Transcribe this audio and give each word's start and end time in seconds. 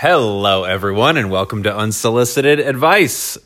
Hello, 0.00 0.64
everyone, 0.64 1.18
and 1.18 1.30
welcome 1.30 1.64
to 1.64 1.76
Unsolicited 1.76 2.58
Advice. 2.58 3.36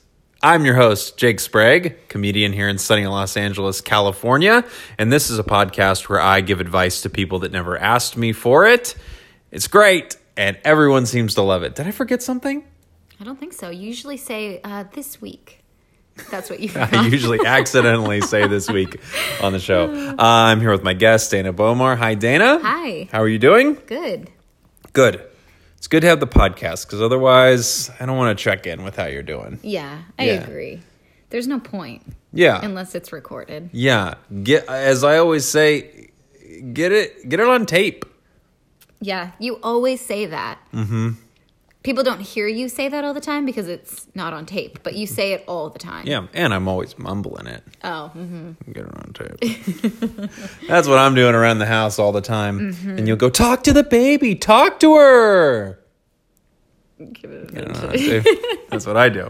I'm 0.40 0.64
your 0.64 0.76
host, 0.76 1.18
Jake 1.18 1.40
Sprague, 1.40 1.96
comedian 2.08 2.52
here 2.52 2.68
in 2.68 2.78
sunny 2.78 3.08
Los 3.08 3.36
Angeles, 3.36 3.80
California, 3.80 4.64
and 4.96 5.12
this 5.12 5.30
is 5.30 5.40
a 5.40 5.42
podcast 5.42 6.08
where 6.08 6.20
I 6.20 6.42
give 6.42 6.60
advice 6.60 7.02
to 7.02 7.10
people 7.10 7.40
that 7.40 7.50
never 7.50 7.76
asked 7.76 8.16
me 8.16 8.32
for 8.32 8.68
it. 8.68 8.94
It's 9.50 9.66
great, 9.66 10.16
and 10.36 10.56
everyone 10.62 11.06
seems 11.06 11.34
to 11.34 11.42
love 11.42 11.64
it. 11.64 11.74
Did 11.74 11.88
I 11.88 11.90
forget 11.90 12.22
something? 12.22 12.64
I 13.20 13.24
don't 13.24 13.40
think 13.40 13.52
so. 13.52 13.70
You 13.70 13.88
usually 13.88 14.16
say 14.16 14.60
uh, 14.62 14.84
this 14.92 15.20
week. 15.20 15.58
That's 16.30 16.50
what 16.50 16.60
you. 16.60 16.70
I 16.76 17.04
usually 17.08 17.44
accidentally 17.44 18.20
say 18.20 18.46
this 18.46 18.70
week 18.70 19.00
on 19.42 19.52
the 19.52 19.58
show. 19.58 19.92
Uh, 19.92 20.14
I'm 20.18 20.60
here 20.60 20.70
with 20.70 20.84
my 20.84 20.94
guest, 20.94 21.32
Dana 21.32 21.52
Bomar. 21.52 21.96
Hi, 21.96 22.14
Dana. 22.14 22.60
Hi. 22.62 23.08
How 23.10 23.22
are 23.22 23.28
you 23.28 23.40
doing? 23.40 23.76
Good. 23.86 24.30
Good. 24.92 25.20
It's 25.84 25.88
good 25.90 26.00
to 26.00 26.06
have 26.08 26.18
the 26.18 26.26
podcast 26.26 26.86
because 26.86 27.02
otherwise, 27.02 27.90
I 28.00 28.06
don't 28.06 28.16
want 28.16 28.38
to 28.38 28.42
check 28.42 28.66
in 28.66 28.84
with 28.84 28.96
how 28.96 29.04
you're 29.04 29.22
doing. 29.22 29.58
Yeah, 29.62 29.98
I 30.18 30.24
Yeah. 30.24 30.32
agree. 30.42 30.80
There's 31.28 31.46
no 31.46 31.60
point 31.60 32.00
Yeah. 32.32 32.58
unless 32.64 32.94
it's 32.94 33.12
recorded. 33.12 33.68
Yeah, 33.70 34.14
get 34.42 34.66
as 34.66 35.04
I 35.04 35.18
always 35.18 35.44
say, 35.44 36.08
get 36.72 36.90
it 36.90 37.28
get 37.28 37.38
it 37.38 37.46
on 37.46 37.66
tape. 37.66 38.06
Yeah, 39.02 39.32
you 39.38 39.56
always 39.62 40.00
say 40.00 40.24
that. 40.24 40.56
Mm-hmm. 40.72 41.10
People 41.82 42.02
don't 42.02 42.22
hear 42.22 42.48
you 42.48 42.70
say 42.70 42.88
that 42.88 43.04
all 43.04 43.12
the 43.12 43.20
time 43.20 43.44
because 43.44 43.68
it's 43.68 44.06
not 44.14 44.32
on 44.32 44.46
tape, 44.46 44.78
but 44.82 44.94
you 44.94 45.06
say 45.06 45.34
it 45.34 45.44
all 45.46 45.68
the 45.68 45.78
time. 45.78 46.06
Yeah, 46.06 46.28
and 46.32 46.54
I'm 46.54 46.66
always 46.66 46.98
mumbling 46.98 47.46
it. 47.46 47.62
Oh, 47.84 48.08
hmm 48.08 48.52
Get 48.72 48.86
it 48.86 48.94
on 48.96 49.12
tape. 49.12 50.30
That's 50.66 50.88
what 50.88 50.96
I'm 50.96 51.14
doing 51.14 51.34
around 51.34 51.58
the 51.58 51.66
house 51.66 51.98
all 51.98 52.10
the 52.10 52.22
time. 52.22 52.72
Mm-hmm. 52.72 52.96
And 52.96 53.06
you'll 53.06 53.18
go 53.18 53.28
talk 53.28 53.64
to 53.64 53.74
the 53.74 53.82
baby, 53.84 54.34
talk 54.34 54.80
to 54.80 54.94
her. 54.96 55.78
Give 57.12 57.30
it 57.30 57.50
a 57.50 57.52
Get 57.52 57.64
it 57.64 58.24
minute. 58.24 58.60
That's 58.70 58.86
what 58.86 58.96
I 58.96 59.08
do. 59.08 59.28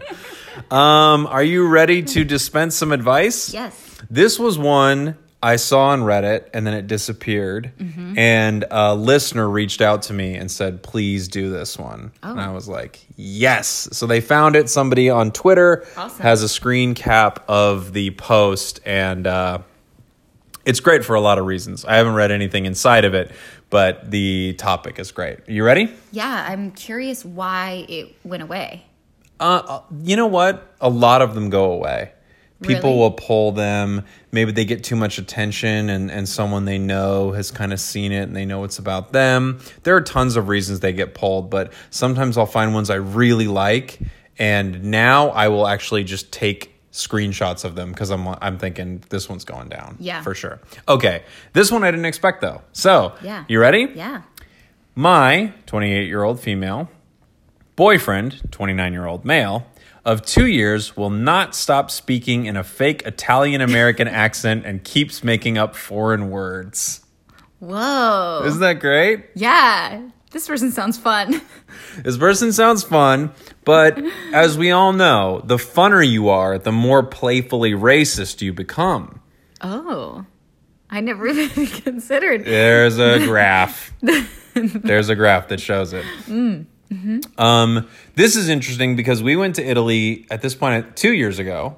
Um, 0.70 1.27
are 1.27 1.42
you 1.42 1.67
ready 1.69 2.03
to 2.03 2.25
dispense 2.25 2.77
some 2.77 2.92
advice? 2.92 3.53
Yes. 3.53 3.98
This 4.11 4.39
was 4.39 4.58
one 4.58 5.17
I 5.42 5.56
saw 5.56 5.89
on 5.89 6.00
Reddit 6.02 6.48
and 6.55 6.67
then 6.67 6.72
it 6.75 6.86
disappeared. 6.86 7.72
Mm-hmm. 7.78 8.19
And 8.19 8.64
a 8.70 8.95
listener 8.95 9.48
reached 9.48 9.80
out 9.83 10.02
to 10.02 10.12
me 10.14 10.34
and 10.36 10.50
said, 10.50 10.83
please 10.83 11.28
do 11.28 11.50
this 11.50 11.77
one. 11.78 12.12
And 12.22 12.39
Oh. 12.41 12.42
I 12.42 12.50
was 12.50 12.67
like, 12.69 13.05
yes. 13.17 13.89
So 13.92 14.06
they 14.06 14.20
found 14.22 14.56
it. 14.56 14.70
Somebody 14.70 15.11
on 15.11 15.33
Twitter 15.33 15.86
Awesome. 15.97 16.22
has 16.22 16.42
a 16.42 16.48
screen 16.48 16.95
cap 16.95 17.45
of 17.48 17.92
the 17.92 18.11
post. 18.12 18.80
And 18.86 19.27
uh, 19.27 19.58
it's 20.64 20.80
great 20.80 21.05
for 21.05 21.14
a 21.14 21.20
lot 21.20 21.39
of 21.39 21.45
reasons. 21.45 21.84
I 21.84 21.97
haven't 21.97 22.14
read 22.14 22.30
anything 22.30 22.64
inside 22.64 23.05
of 23.05 23.12
it, 23.12 23.30
but 23.75 24.08
the 24.08 24.55
topic 24.56 25.00
is 25.00 25.11
great. 25.11 25.41
You 25.48 25.64
ready? 25.64 25.92
Yeah, 26.12 26.47
I'm 26.48 26.70
curious 26.70 27.25
why 27.25 27.84
it 27.89 28.14
went 28.22 28.44
away. 28.44 28.84
Uh, 29.41 29.62
uh, 29.67 29.83
you 30.00 30.14
know 30.14 30.28
what? 30.28 30.77
A 30.80 30.89
lot 30.89 31.22
of 31.22 31.34
them 31.34 31.50
go 31.50 31.72
away. 31.72 32.12
People 32.62 32.91
Really? 32.91 33.00
will 33.00 33.11
pull 33.11 33.50
them. 33.50 34.05
Maybe 34.30 34.52
they 34.52 34.64
get 34.64 34.84
too 34.84 34.95
much 34.95 35.19
attention, 35.19 35.91
and, 35.91 36.08
and 36.08 36.28
someone 36.28 36.67
they 36.67 36.78
know 36.78 37.33
has 37.33 37.50
kind 37.50 37.72
of 37.72 37.80
seen 37.80 38.12
it 38.12 38.22
and 38.22 38.36
they 38.36 38.45
know 38.45 38.62
it's 38.62 38.78
about 38.78 39.12
them. 39.12 39.58
There 39.83 39.97
are 39.97 40.02
tons 40.02 40.36
of 40.36 40.47
reasons 40.47 40.78
they 40.78 40.92
get 40.92 41.12
pulled, 41.12 41.50
but 41.50 41.72
sometimes 41.91 42.39
I'll 42.39 42.47
find 42.47 42.75
ones 42.75 42.91
I 42.91 42.95
really 42.95 43.48
like, 43.48 43.98
and 44.39 44.84
now 44.84 45.30
I 45.30 45.48
will 45.48 45.67
actually 45.67 46.05
just 46.05 46.33
take 46.33 46.73
screenshots 46.95 47.64
of 47.64 47.75
them 47.75 47.91
because 47.91 48.11
I'm 48.11 48.27
I'm 48.41 48.56
thinking 48.56 49.03
this 49.11 49.28
one's 49.28 49.45
going 49.45 49.69
down. 49.69 49.97
Yeah. 49.98 50.23
for 50.23 50.34
sure. 50.34 50.61
Okay, 50.89 51.25
this 51.53 51.70
one 51.70 51.83
I 51.84 51.91
didn't 51.91 52.06
expect 52.06 52.41
though. 52.41 52.62
So, 52.73 53.14
Yeah. 53.23 53.45
you 53.48 53.61
ready? 53.61 53.89
Yeah. 53.95 54.23
My 54.95 55.53
28 55.67 56.06
year 56.06 56.23
old 56.23 56.39
female 56.41 56.89
boyfriend, 57.77 58.41
29 58.53 58.92
year 58.92 59.06
old 59.06 59.25
male, 59.25 59.67
of 60.05 60.23
two 60.25 60.47
years 60.47 60.97
will 60.97 61.11
not 61.11 61.55
stop 61.55 61.91
speaking 61.91 62.47
in 62.47 62.56
a 62.56 62.62
fake 62.62 63.03
Italian 63.05 63.61
American 63.61 64.06
accent 64.25 64.64
and 64.64 64.85
keeps 64.85 65.24
making 65.24 65.58
up 65.58 65.74
foreign 65.74 66.30
words. 66.30 67.01
Whoa. 67.58 68.42
Isn't 68.45 68.61
that 68.61 68.79
great? 68.80 69.24
yeah. 69.35 70.11
This 70.34 70.48
person 70.48 70.72
sounds 70.72 70.98
fun. 70.98 71.40
This 72.02 72.17
person 72.18 72.52
sounds 72.52 72.83
fun, 72.83 73.30
but 73.64 73.96
as 74.33 74.58
we 74.58 74.72
all 74.72 74.92
know, 74.92 75.40
the 75.45 75.56
funner 75.56 76.06
you 76.06 76.28
are, 76.28 76.58
the 76.58 76.72
more 76.72 77.05
playfully 77.05 77.70
racist 77.70 78.42
you 78.42 78.52
become. 78.52 79.20
Oh. 79.61 80.27
I 80.90 81.00
never 81.00 81.28
even 81.28 81.67
considered. 81.67 82.44
There's 82.44 82.98
a 82.98 83.24
graph. 83.24 83.92
There's 84.55 85.08
a 85.08 85.14
graph 85.14 85.48
that 85.48 85.61
shows 85.61 85.92
it. 85.92 86.05
Um, 87.39 87.89
this 88.17 88.34
is 88.34 88.48
interesting 88.48 88.96
because 88.96 89.23
we 89.23 89.36
went 89.36 89.55
to 89.56 89.64
Italy 89.64 90.27
at 90.30 90.42
this 90.42 90.56
point 90.56 90.96
two 90.96 91.12
years 91.12 91.39
ago. 91.39 91.77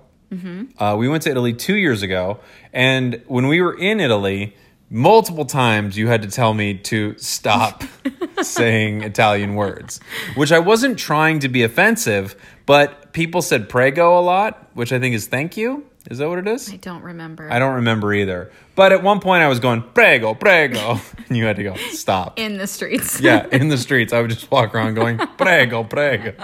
Uh, 0.79 0.97
we 0.99 1.09
went 1.09 1.23
to 1.25 1.31
Italy 1.31 1.53
two 1.53 1.77
years 1.77 2.03
ago, 2.03 2.41
and 2.73 3.23
when 3.27 3.49
we 3.49 3.61
were 3.61 3.79
in 3.79 4.01
Italy, 4.01 4.57
multiple 4.91 5.45
times 5.45 5.97
you 5.97 6.09
had 6.09 6.23
to 6.23 6.29
tell 6.29 6.55
me 6.55 6.75
to 6.75 7.17
stop 7.19 7.85
saying 8.43 9.03
Italian 9.03 9.55
words, 9.55 10.01
which 10.37 10.53
I 10.53 10.59
wasn't 10.59 10.99
trying 10.99 11.41
to 11.41 11.49
be 11.49 11.63
offensive, 11.63 12.37
but 12.67 13.13
people 13.13 13.43
said 13.43 13.69
prego 13.69 14.19
a 14.19 14.21
lot, 14.21 14.71
which 14.75 14.93
I 14.93 14.99
think 14.99 15.15
is 15.15 15.27
thank 15.27 15.57
you. 15.57 15.87
Is 16.09 16.19
that 16.19 16.29
what 16.29 16.39
it 16.39 16.47
is? 16.47 16.73
I 16.73 16.77
don't 16.77 17.03
remember. 17.03 17.51
I 17.51 17.59
don't 17.59 17.75
remember 17.77 18.15
either. 18.15 18.53
But 18.77 18.93
at 18.93 19.03
one 19.03 19.19
point 19.19 19.43
I 19.43 19.49
was 19.49 19.59
going, 19.59 19.83
prego, 19.83 20.35
prego. 20.35 21.01
And 21.29 21.37
you 21.37 21.45
had 21.45 21.57
to 21.57 21.65
go, 21.65 21.75
stop. 21.91 22.39
in 22.39 22.57
the 22.57 22.69
streets. 22.69 23.21
yeah, 23.23 23.49
in 23.51 23.69
the 23.69 23.77
streets. 23.77 24.13
I 24.13 24.21
would 24.21 24.31
just 24.31 24.49
walk 24.49 24.77
around 24.77 24.95
going, 24.95 25.19
prego, 25.19 25.83
prego. 25.83 26.35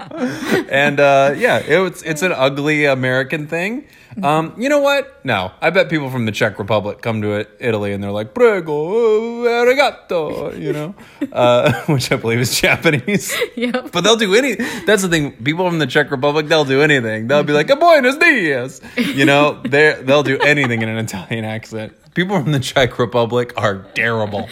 And 0.69 0.99
uh, 0.99 1.35
yeah, 1.37 1.59
it 1.59 1.77
was, 1.77 2.03
it's 2.03 2.21
an 2.21 2.33
ugly 2.33 2.83
American 2.83 3.47
thing. 3.47 3.87
Um, 4.23 4.53
you 4.57 4.69
know 4.69 4.79
what? 4.79 5.25
No, 5.25 5.51
I 5.61 5.69
bet 5.69 5.89
people 5.89 6.09
from 6.09 6.25
the 6.25 6.31
Czech 6.31 6.59
Republic 6.59 7.01
come 7.01 7.21
to 7.23 7.33
it, 7.33 7.49
Italy 7.59 7.93
and 7.93 8.03
they're 8.03 8.11
like, 8.11 8.33
prego, 8.33 9.43
arigato, 9.43 10.57
you 10.59 10.71
know, 10.71 10.95
uh, 11.31 11.73
which 11.87 12.11
I 12.11 12.15
believe 12.17 12.39
is 12.39 12.59
Japanese. 12.59 13.35
Yep. 13.55 13.91
But 13.91 14.01
they'll 14.01 14.15
do 14.15 14.33
any. 14.35 14.55
That's 14.85 15.01
the 15.01 15.09
thing. 15.09 15.43
People 15.43 15.67
from 15.67 15.79
the 15.79 15.87
Czech 15.87 16.11
Republic, 16.11 16.47
they'll 16.47 16.65
do 16.65 16.81
anything. 16.81 17.27
They'll 17.27 17.43
be 17.43 17.53
like, 17.53 17.69
a 17.69 17.75
"Buenos 17.75 18.17
dias," 18.17 18.81
you 18.97 19.25
know. 19.25 19.61
They 19.63 19.99
they'll 20.01 20.23
do 20.23 20.39
anything 20.39 20.81
in 20.81 20.89
an 20.89 20.97
Italian 20.97 21.45
accent. 21.45 21.93
People 22.13 22.41
from 22.41 22.51
the 22.51 22.59
Czech 22.59 22.99
Republic 22.99 23.53
are 23.57 23.85
terrible. 23.93 24.47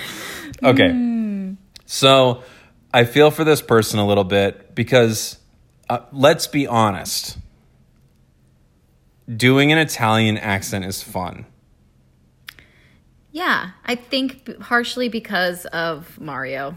Okay, 0.63 1.55
so 1.85 2.43
I 2.93 3.05
feel 3.05 3.31
for 3.31 3.43
this 3.43 3.61
person 3.61 3.99
a 3.99 4.07
little 4.07 4.23
bit 4.23 4.75
because 4.75 5.37
uh, 5.89 5.99
let's 6.11 6.47
be 6.47 6.67
honest. 6.67 7.37
Doing 9.35 9.71
an 9.71 9.77
Italian 9.77 10.37
accent 10.37 10.85
is 10.85 11.01
fun. 11.03 11.45
Yeah, 13.31 13.71
I 13.85 13.95
think 13.95 14.59
partially 14.59 15.07
because 15.07 15.65
of 15.67 16.19
Mario. 16.19 16.75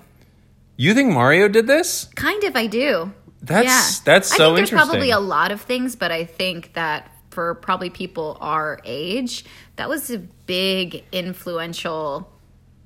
You 0.77 0.95
think 0.95 1.13
Mario 1.13 1.49
did 1.49 1.67
this? 1.67 2.05
Kind 2.15 2.45
of, 2.45 2.55
I 2.55 2.67
do. 2.67 3.13
That's 3.43 3.67
yeah. 3.67 3.91
that's 4.05 4.33
I 4.33 4.37
so 4.37 4.45
think 4.47 4.57
there's 4.57 4.71
interesting. 4.71 4.91
probably 4.91 5.11
a 5.11 5.21
lot 5.21 5.53
of 5.53 5.61
things, 5.61 5.97
but 5.97 6.11
I 6.11 6.25
think 6.25 6.75
that 6.75 7.11
for 7.31 7.55
probably 7.57 7.91
people 7.91 8.39
our 8.41 8.81
age, 8.85 9.45
that 9.77 9.89
was 9.89 10.11
a 10.11 10.19
big 10.19 11.05
influential 11.13 12.31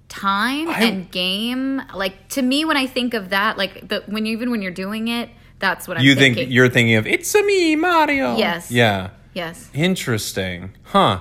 time 0.08 0.68
I- 0.68 0.82
and 0.82 1.10
game. 1.10 1.82
Like 1.94 2.28
to 2.30 2.42
me, 2.42 2.64
when 2.64 2.76
I 2.76 2.86
think 2.86 3.14
of 3.14 3.30
that, 3.30 3.56
like 3.58 3.88
the 3.88 4.02
when 4.06 4.26
you, 4.26 4.32
even 4.32 4.50
when 4.50 4.62
you're 4.62 4.72
doing 4.72 5.08
it, 5.08 5.30
that's 5.58 5.86
what 5.86 5.98
I'm 5.98 6.04
you 6.04 6.14
thinking. 6.14 6.44
think 6.44 6.54
you're 6.54 6.68
thinking 6.68 6.96
of 6.96 7.06
it's 7.06 7.34
a 7.34 7.42
me 7.42 7.76
Mario. 7.76 8.36
Yes. 8.36 8.70
Yeah. 8.70 9.10
Yes. 9.38 9.70
Interesting. 9.72 10.72
Huh. 10.82 11.20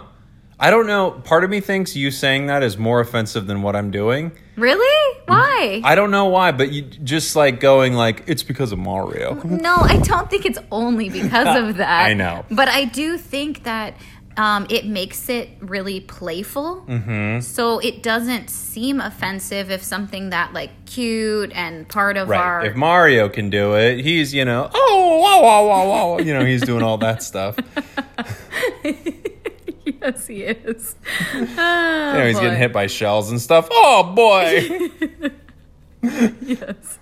I 0.59 0.71
don't 0.71 0.87
know. 0.87 1.11
Part 1.11 1.43
of 1.43 1.51
me 1.51 1.59
thinks 1.61 1.95
you 1.95 2.09
saying 2.09 2.47
that 2.47 2.63
is 2.63 2.77
more 2.77 2.99
offensive 2.99 3.45
than 3.45 3.61
what 3.61 3.75
I'm 3.75 3.91
doing. 3.91 4.31
Really? 4.55 5.19
Why? 5.27 5.81
I 5.83 5.93
don't 5.93 6.09
know 6.09 6.25
why, 6.25 6.51
but 6.51 6.71
you 6.71 6.81
just 6.81 7.35
like 7.35 7.59
going 7.59 7.93
like 7.93 8.23
it's 8.25 8.41
because 8.41 8.71
of 8.71 8.79
Mario. 8.79 9.35
No, 9.43 9.75
I 9.75 9.97
don't 9.97 10.29
think 10.31 10.45
it's 10.45 10.57
only 10.71 11.09
because 11.09 11.55
of 11.69 11.77
that. 11.77 12.07
I 12.07 12.15
know. 12.15 12.43
But 12.49 12.69
I 12.69 12.85
do 12.85 13.19
think 13.19 13.65
that 13.65 13.93
um, 14.37 14.67
it 14.69 14.85
makes 14.85 15.29
it 15.29 15.49
really 15.59 15.99
playful. 15.99 16.85
Mm-hmm. 16.87 17.39
So 17.41 17.79
it 17.79 18.03
doesn't 18.03 18.49
seem 18.49 19.01
offensive 19.01 19.71
if 19.71 19.81
something 19.83 20.29
that 20.29 20.53
like 20.53 20.69
cute 20.85 21.51
and 21.53 21.87
part 21.89 22.17
of 22.17 22.29
Right. 22.29 22.39
our. 22.39 22.65
If 22.65 22.75
Mario 22.75 23.29
can 23.29 23.49
do 23.49 23.75
it, 23.75 23.99
he's, 24.03 24.33
you 24.33 24.45
know, 24.45 24.69
oh, 24.73 25.19
wow, 25.21 25.41
wow, 25.41 25.67
wow, 25.67 25.87
wow. 25.89 26.19
You 26.19 26.33
know, 26.33 26.45
he's 26.45 26.61
doing 26.61 26.83
all 26.83 26.97
that 26.99 27.23
stuff. 27.23 27.57
yes, 28.83 30.27
he 30.27 30.43
is. 30.43 30.95
You 31.33 31.39
know, 31.55 32.25
he's 32.27 32.35
boy. 32.35 32.41
getting 32.43 32.57
hit 32.59 32.71
by 32.71 32.87
shells 32.87 33.31
and 33.31 33.41
stuff. 33.41 33.67
Oh, 33.71 34.13
boy. 34.15 35.31
yes. 36.41 36.99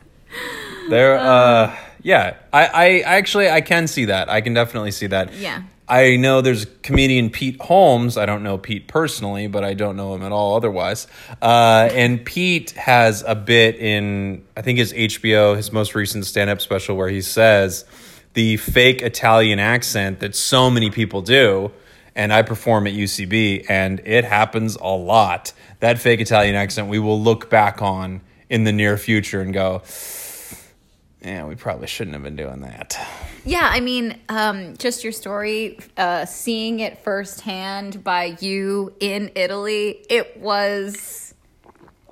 there, 0.89 1.17
uh, 1.17 1.75
yeah. 2.01 2.37
I, 2.53 2.65
I 2.67 2.99
actually, 3.01 3.49
I 3.49 3.59
can 3.61 3.87
see 3.87 4.05
that. 4.05 4.29
I 4.29 4.39
can 4.41 4.53
definitely 4.53 4.91
see 4.91 5.07
that. 5.07 5.33
Yeah. 5.33 5.63
I 5.87 6.15
know 6.15 6.41
there's 6.41 6.65
comedian 6.81 7.29
Pete 7.29 7.61
Holmes. 7.61 8.17
I 8.17 8.25
don't 8.25 8.41
know 8.41 8.57
Pete 8.57 8.87
personally, 8.87 9.47
but 9.47 9.63
I 9.63 9.75
don't 9.75 9.95
know 9.95 10.15
him 10.15 10.23
at 10.23 10.31
all 10.31 10.55
otherwise. 10.55 11.05
Uh, 11.41 11.89
and 11.91 12.25
Pete 12.25 12.71
has 12.71 13.23
a 13.25 13.35
bit 13.35 13.75
in, 13.75 14.43
I 14.57 14.63
think, 14.63 14.79
his 14.79 14.93
HBO, 14.93 15.55
his 15.55 15.71
most 15.71 15.93
recent 15.93 16.25
stand 16.25 16.49
up 16.49 16.59
special, 16.59 16.97
where 16.97 17.09
he 17.09 17.21
says 17.21 17.85
the 18.33 18.57
fake 18.57 19.03
Italian 19.03 19.59
accent 19.59 20.21
that 20.21 20.35
so 20.35 20.71
many 20.71 20.89
people 20.89 21.21
do. 21.21 21.71
And 22.17 22.31
I 22.31 22.43
perform 22.43 22.87
at 22.87 22.93
UCB, 22.93 23.65
and 23.69 24.01
it 24.05 24.23
happens 24.23 24.77
a 24.77 24.87
lot. 24.87 25.51
That 25.81 25.99
fake 25.99 26.21
Italian 26.21 26.55
accent 26.55 26.87
we 26.87 26.97
will 26.97 27.21
look 27.21 27.49
back 27.49 27.81
on 27.81 28.21
in 28.49 28.63
the 28.63 28.71
near 28.71 28.97
future 28.97 29.41
and 29.41 29.53
go, 29.53 29.83
yeah, 31.21 31.45
we 31.45 31.55
probably 31.55 31.87
shouldn't 31.87 32.13
have 32.13 32.23
been 32.23 32.37
doing 32.37 32.61
that. 32.61 32.97
Yeah, 33.45 33.67
I 33.71 33.79
mean, 33.79 34.17
um, 34.27 34.75
just 34.77 35.03
your 35.03 35.13
story, 35.13 35.77
uh, 35.97 36.25
seeing 36.25 36.79
it 36.79 37.03
firsthand 37.03 38.03
by 38.03 38.37
you 38.39 38.93
in 38.99 39.31
Italy, 39.35 40.03
it 40.09 40.37
was 40.37 41.33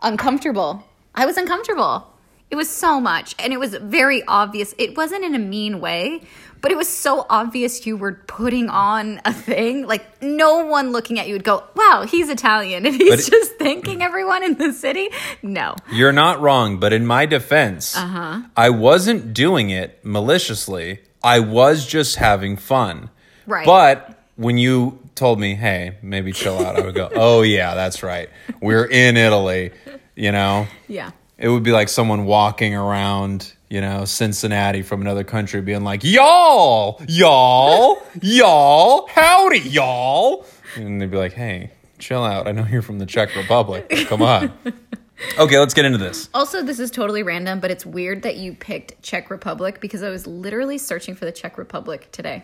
uncomfortable. 0.02 0.84
I 1.16 1.26
was 1.26 1.38
uncomfortable. 1.38 2.08
It 2.52 2.56
was 2.56 2.70
so 2.70 3.00
much, 3.02 3.34
and 3.40 3.52
it 3.52 3.60
was 3.60 3.74
very 3.74 4.22
obvious. 4.28 4.76
It 4.78 4.96
wasn't 4.96 5.24
in 5.26 5.34
a 5.34 5.40
mean 5.40 5.80
way, 5.80 6.22
but 6.62 6.72
it 6.72 6.78
was 6.78 6.88
so 6.88 7.26
obvious 7.28 7.88
you 7.88 7.98
were 7.98 8.14
putting 8.28 8.70
on 8.70 9.20
a 9.26 9.34
thing. 9.34 9.88
Like 9.88 10.22
no 10.22 10.64
one 10.66 10.92
looking 10.92 11.20
at 11.20 11.28
you 11.28 11.34
would 11.34 11.44
go, 11.44 11.64
"Wow, 11.76 12.06
he's 12.08 12.30
Italian," 12.30 12.86
and 12.86 12.94
he's 13.02 13.28
it- 13.28 13.32
just 13.32 13.56
thanking 13.58 14.04
everyone 14.04 14.44
in 14.44 14.54
the 14.54 14.72
city. 14.72 15.10
No, 15.42 15.74
You're 15.92 16.12
not 16.12 16.42
wrong, 16.42 16.78
but 16.80 16.94
in 16.94 17.08
my 17.08 17.26
defense, 17.26 17.98
Uh-huh. 17.98 18.42
I 18.56 18.70
wasn't 18.70 19.34
doing 19.34 19.72
it 19.72 20.06
maliciously. 20.06 21.00
I 21.24 21.40
was 21.40 21.86
just 21.86 22.18
having 22.18 22.58
fun. 22.58 23.10
Right. 23.46 23.66
But 23.66 24.20
when 24.36 24.58
you 24.58 25.00
told 25.16 25.40
me, 25.40 25.56
hey, 25.56 25.98
maybe 26.02 26.32
chill 26.32 26.60
out, 26.60 26.76
I 26.76 26.82
would 26.82 26.96
go, 26.96 27.10
oh, 27.16 27.42
yeah, 27.42 27.76
that's 27.76 28.04
right. 28.04 28.30
We're 28.62 28.86
in 28.86 29.18
Italy, 29.18 29.72
you 30.16 30.32
know? 30.32 30.68
yeah. 30.88 31.12
It 31.38 31.50
would 31.50 31.64
be 31.64 31.72
like 31.72 31.90
someone 31.90 32.26
walking 32.26 32.76
around, 32.76 33.52
you 33.68 33.82
know, 33.82 34.06
Cincinnati 34.06 34.82
from 34.82 35.02
another 35.02 35.24
country 35.24 35.62
being 35.62 35.84
like, 35.84 36.04
y'all, 36.04 37.02
y'all, 37.08 38.02
y'all, 38.22 39.08
howdy, 39.08 39.60
y'all. 39.60 40.46
And 40.76 41.02
they'd 41.02 41.12
be 41.12 41.18
like, 41.18 41.34
hey, 41.34 41.72
chill 42.00 42.24
out. 42.24 42.48
I 42.48 42.52
know 42.52 42.66
you're 42.66 42.82
from 42.82 43.00
the 43.00 43.06
Czech 43.06 43.36
Republic. 43.36 43.90
Come 44.08 44.22
on. 44.22 44.54
Okay, 45.38 45.58
let's 45.58 45.74
get 45.74 45.86
into 45.86 45.98
this. 45.98 46.30
Also, 46.34 46.62
this 46.62 46.80
is 46.80 46.92
totally 46.92 47.24
random, 47.24 47.60
but 47.60 47.72
it's 47.72 47.86
weird 47.86 48.24
that 48.24 48.38
you 48.38 48.54
picked 48.54 49.02
Czech 49.02 49.30
Republic 49.30 49.80
because 49.80 50.04
I 50.04 50.10
was 50.10 50.28
literally 50.28 50.78
searching 50.78 51.16
for 51.16 51.26
the 51.26 51.32
Czech 51.32 51.58
Republic 51.58 52.10
today. 52.12 52.44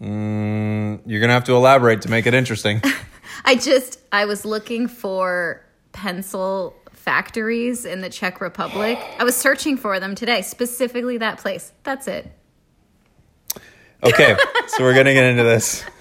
Mm, 0.00 1.00
you're 1.06 1.20
going 1.20 1.28
to 1.28 1.34
have 1.34 1.44
to 1.44 1.54
elaborate 1.54 2.02
to 2.02 2.10
make 2.10 2.26
it 2.26 2.34
interesting. 2.34 2.80
I 3.44 3.56
just 3.56 4.00
I 4.12 4.24
was 4.24 4.44
looking 4.44 4.88
for 4.88 5.64
pencil 5.92 6.74
factories 6.92 7.84
in 7.84 8.00
the 8.00 8.10
Czech 8.10 8.40
Republic. 8.40 8.98
I 9.18 9.24
was 9.24 9.36
searching 9.36 9.76
for 9.76 9.98
them 9.98 10.14
today, 10.14 10.42
specifically 10.42 11.18
that 11.18 11.38
place. 11.38 11.72
That's 11.82 12.06
it. 12.06 12.30
Okay, 14.02 14.36
so 14.68 14.84
we're 14.84 14.94
gonna 14.94 15.14
get 15.14 15.24
into 15.24 15.42
this. 15.42 15.84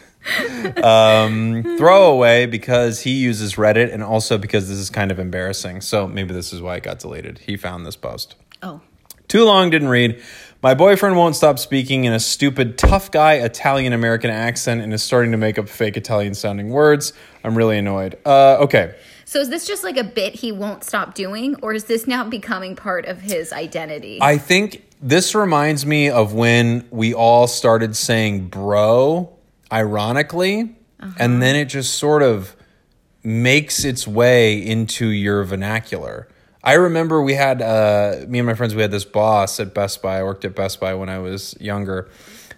Um, 0.83 1.63
throwaway 1.77 2.45
because 2.45 3.01
he 3.01 3.11
uses 3.11 3.55
Reddit 3.55 3.93
and 3.93 4.03
also 4.03 4.37
because 4.37 4.67
this 4.69 4.77
is 4.77 4.89
kind 4.89 5.11
of 5.11 5.19
embarrassing. 5.19 5.81
So 5.81 6.07
maybe 6.07 6.33
this 6.33 6.53
is 6.53 6.61
why 6.61 6.75
it 6.75 6.83
got 6.83 6.99
deleted. 6.99 7.39
He 7.39 7.57
found 7.57 7.85
this 7.85 7.95
post. 7.95 8.35
Oh. 8.61 8.81
Too 9.27 9.43
long, 9.43 9.69
didn't 9.69 9.89
read. 9.89 10.21
My 10.63 10.73
boyfriend 10.73 11.17
won't 11.17 11.35
stop 11.35 11.59
speaking 11.59 12.05
in 12.05 12.13
a 12.13 12.19
stupid, 12.19 12.77
tough 12.77 13.11
guy 13.11 13.33
Italian 13.33 13.93
American 13.93 14.31
accent 14.31 14.81
and 14.81 14.93
is 14.93 15.03
starting 15.03 15.31
to 15.31 15.37
make 15.37 15.59
up 15.59 15.69
fake 15.69 15.97
Italian 15.97 16.33
sounding 16.33 16.69
words. 16.69 17.13
I'm 17.43 17.55
really 17.55 17.77
annoyed. 17.77 18.17
Uh, 18.25 18.57
okay. 18.61 18.95
So 19.25 19.39
is 19.39 19.49
this 19.49 19.67
just 19.67 19.83
like 19.83 19.97
a 19.97 20.03
bit 20.03 20.35
he 20.35 20.51
won't 20.51 20.83
stop 20.83 21.13
doing 21.13 21.55
or 21.61 21.73
is 21.73 21.83
this 21.83 22.07
now 22.07 22.23
becoming 22.23 22.75
part 22.75 23.05
of 23.05 23.21
his 23.21 23.53
identity? 23.53 24.19
I 24.21 24.37
think 24.37 24.83
this 25.01 25.35
reminds 25.35 25.85
me 25.85 26.09
of 26.09 26.33
when 26.33 26.87
we 26.89 27.13
all 27.13 27.47
started 27.47 27.95
saying 27.95 28.47
bro, 28.47 29.36
ironically, 29.71 30.75
and 31.19 31.41
then 31.41 31.55
it 31.55 31.65
just 31.65 31.95
sort 31.95 32.23
of 32.23 32.55
makes 33.23 33.83
its 33.83 34.07
way 34.07 34.57
into 34.57 35.07
your 35.07 35.43
vernacular. 35.43 36.27
I 36.63 36.73
remember 36.73 37.21
we 37.21 37.33
had 37.33 37.61
uh, 37.61 38.25
me 38.27 38.39
and 38.39 38.45
my 38.45 38.53
friends. 38.53 38.75
We 38.75 38.81
had 38.81 38.91
this 38.91 39.05
boss 39.05 39.59
at 39.59 39.73
Best 39.73 40.01
Buy. 40.01 40.19
I 40.19 40.23
worked 40.23 40.43
at 40.45 40.55
Best 40.55 40.79
Buy 40.79 40.93
when 40.95 41.09
I 41.09 41.19
was 41.19 41.55
younger, 41.59 42.09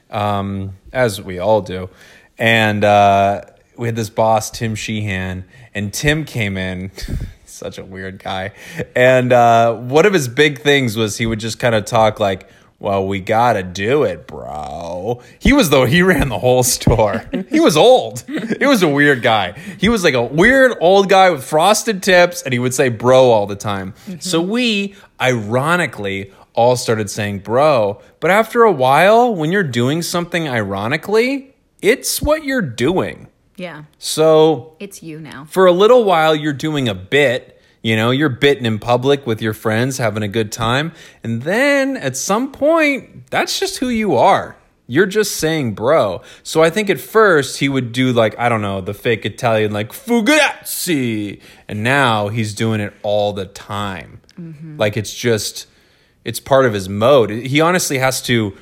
um, 0.09 0.75
as 0.93 1.21
we 1.21 1.39
all 1.39 1.61
do, 1.61 1.89
and 2.37 2.83
uh, 2.83 3.41
we 3.77 3.87
had 3.87 3.95
this 3.95 4.09
boss, 4.09 4.49
Tim 4.49 4.75
Sheehan, 4.75 5.45
and 5.73 5.93
Tim 5.93 6.25
came 6.25 6.57
in. 6.57 6.91
such 7.45 7.77
a 7.77 7.83
weird 7.83 8.23
guy, 8.23 8.53
and 8.95 9.33
uh, 9.33 9.75
one 9.75 10.05
of 10.05 10.13
his 10.13 10.27
big 10.27 10.61
things 10.61 10.95
was 10.95 11.17
he 11.17 11.25
would 11.25 11.39
just 11.39 11.59
kind 11.59 11.75
of 11.75 11.85
talk 11.85 12.19
like. 12.19 12.49
Well, 12.81 13.05
we 13.05 13.19
gotta 13.19 13.61
do 13.61 14.03
it, 14.03 14.25
bro. 14.25 15.21
He 15.39 15.51
was 15.51 15.69
though 15.69 15.83
he 15.85 16.01
ran 16.01 16.29
the 16.29 16.39
whole 16.39 16.63
store. 16.63 17.25
he 17.49 17.59
was 17.59 17.75
old. 17.75 18.21
He 18.21 18.65
was 18.65 18.81
a 18.83 18.87
weird 18.87 19.21
guy. 19.21 19.51
He 19.77 19.89
was 19.89 20.03
like 20.03 20.13
a 20.13 20.23
weird 20.23 20.77
old 20.79 21.09
guy 21.09 21.29
with 21.29 21.43
frosted 21.43 22.01
tips, 22.01 22.41
and 22.41 22.53
he 22.53 22.59
would 22.59 22.73
say 22.73 22.87
bro 22.87 23.31
all 23.31 23.47
the 23.47 23.57
time. 23.57 23.93
So 24.19 24.39
we, 24.41 24.95
ironically, 25.21 26.31
all 26.53 26.75
started 26.75 27.09
saying 27.09 27.39
bro. 27.39 28.01
But 28.19 28.31
after 28.31 28.63
a 28.63 28.71
while, 28.71 29.33
when 29.33 29.51
you're 29.51 29.63
doing 29.63 30.01
something 30.01 30.47
ironically, 30.47 31.55
it's 31.81 32.21
what 32.21 32.43
you're 32.43 32.61
doing. 32.61 33.27
yeah. 33.57 33.83
So 33.97 34.75
It's 34.79 35.01
you 35.03 35.19
now. 35.19 35.45
for 35.49 35.65
a 35.65 35.71
little 35.71 36.03
while 36.05 36.35
you're 36.35 36.53
doing 36.53 36.87
a 36.87 36.95
bit 36.95 37.58
you 37.81 37.95
know 37.95 38.11
you're 38.11 38.29
bitten 38.29 38.65
in 38.65 38.79
public 38.79 39.25
with 39.25 39.41
your 39.41 39.53
friends 39.53 39.97
having 39.97 40.23
a 40.23 40.27
good 40.27 40.51
time. 40.51 40.91
And 41.23 41.43
then 41.43 41.97
at 41.97 42.17
some 42.17 42.51
point 42.51 43.29
that's 43.29 43.59
just 43.59 43.77
who 43.77 43.89
you 43.89 44.15
are. 44.15 44.55
You're 44.87 45.05
just 45.05 45.35
saying 45.35 45.75
bro. 45.75 46.21
So 46.43 46.63
i 46.63 46.69
think 46.69 46.89
at 46.89 46.99
first 46.99 47.59
he 47.59 47.69
would 47.69 47.91
do 47.91 48.11
like 48.11 48.37
i 48.39 48.49
don't 48.49 48.61
know 48.61 48.81
the 48.81 48.93
fake 48.93 49.25
italian 49.25 49.71
like 49.71 49.91
fugazzi 49.91 51.41
and 51.67 51.83
now 51.83 52.29
he's 52.29 52.53
doing 52.53 52.81
it 52.81 52.93
all 53.03 53.33
the 53.33 53.45
time. 53.45 54.21
Mm-hmm. 54.37 54.77
Like 54.77 54.97
it's 54.97 55.13
just 55.13 55.67
it's 56.25 56.39
part 56.39 56.65
of 56.65 56.73
his 56.73 56.89
mode. 56.89 57.29
He 57.29 57.61
honestly 57.61 57.97
has 57.97 58.21
to 58.23 58.57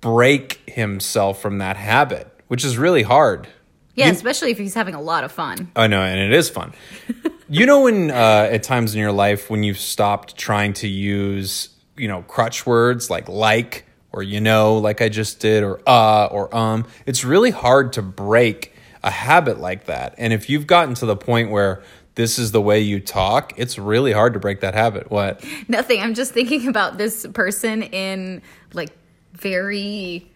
break 0.00 0.62
himself 0.66 1.42
from 1.42 1.58
that 1.58 1.76
habit 1.76 2.34
which 2.48 2.64
is 2.64 2.76
really 2.76 3.02
hard. 3.02 3.46
Yeah, 3.94 4.10
especially 4.10 4.50
if 4.50 4.58
he's 4.58 4.74
having 4.74 4.94
a 4.94 5.00
lot 5.00 5.24
of 5.24 5.32
fun. 5.32 5.70
I 5.74 5.86
know, 5.86 6.02
and 6.02 6.20
it 6.20 6.32
is 6.32 6.48
fun. 6.48 6.72
you 7.48 7.66
know, 7.66 7.82
when 7.82 8.10
uh, 8.10 8.48
at 8.50 8.62
times 8.62 8.94
in 8.94 9.00
your 9.00 9.12
life 9.12 9.50
when 9.50 9.62
you've 9.62 9.78
stopped 9.78 10.36
trying 10.36 10.72
to 10.74 10.88
use, 10.88 11.70
you 11.96 12.08
know, 12.08 12.22
crutch 12.22 12.66
words 12.66 13.10
like 13.10 13.28
like 13.28 13.86
or 14.12 14.22
you 14.22 14.40
know, 14.40 14.78
like 14.78 15.02
I 15.02 15.08
just 15.08 15.40
did, 15.40 15.62
or 15.62 15.80
uh 15.86 16.26
or 16.26 16.54
um, 16.54 16.86
it's 17.06 17.24
really 17.24 17.50
hard 17.50 17.92
to 17.94 18.02
break 18.02 18.74
a 19.02 19.10
habit 19.10 19.58
like 19.60 19.86
that. 19.86 20.14
And 20.18 20.32
if 20.32 20.50
you've 20.50 20.66
gotten 20.66 20.94
to 20.94 21.06
the 21.06 21.16
point 21.16 21.50
where 21.50 21.82
this 22.14 22.38
is 22.38 22.50
the 22.50 22.60
way 22.60 22.80
you 22.80 23.00
talk, 23.00 23.52
it's 23.56 23.78
really 23.78 24.12
hard 24.12 24.32
to 24.34 24.40
break 24.40 24.60
that 24.60 24.74
habit. 24.74 25.10
What? 25.10 25.44
Nothing. 25.68 26.00
I'm 26.00 26.14
just 26.14 26.32
thinking 26.32 26.66
about 26.66 26.98
this 26.98 27.26
person 27.32 27.82
in 27.82 28.42
like 28.72 28.90
very 29.34 30.30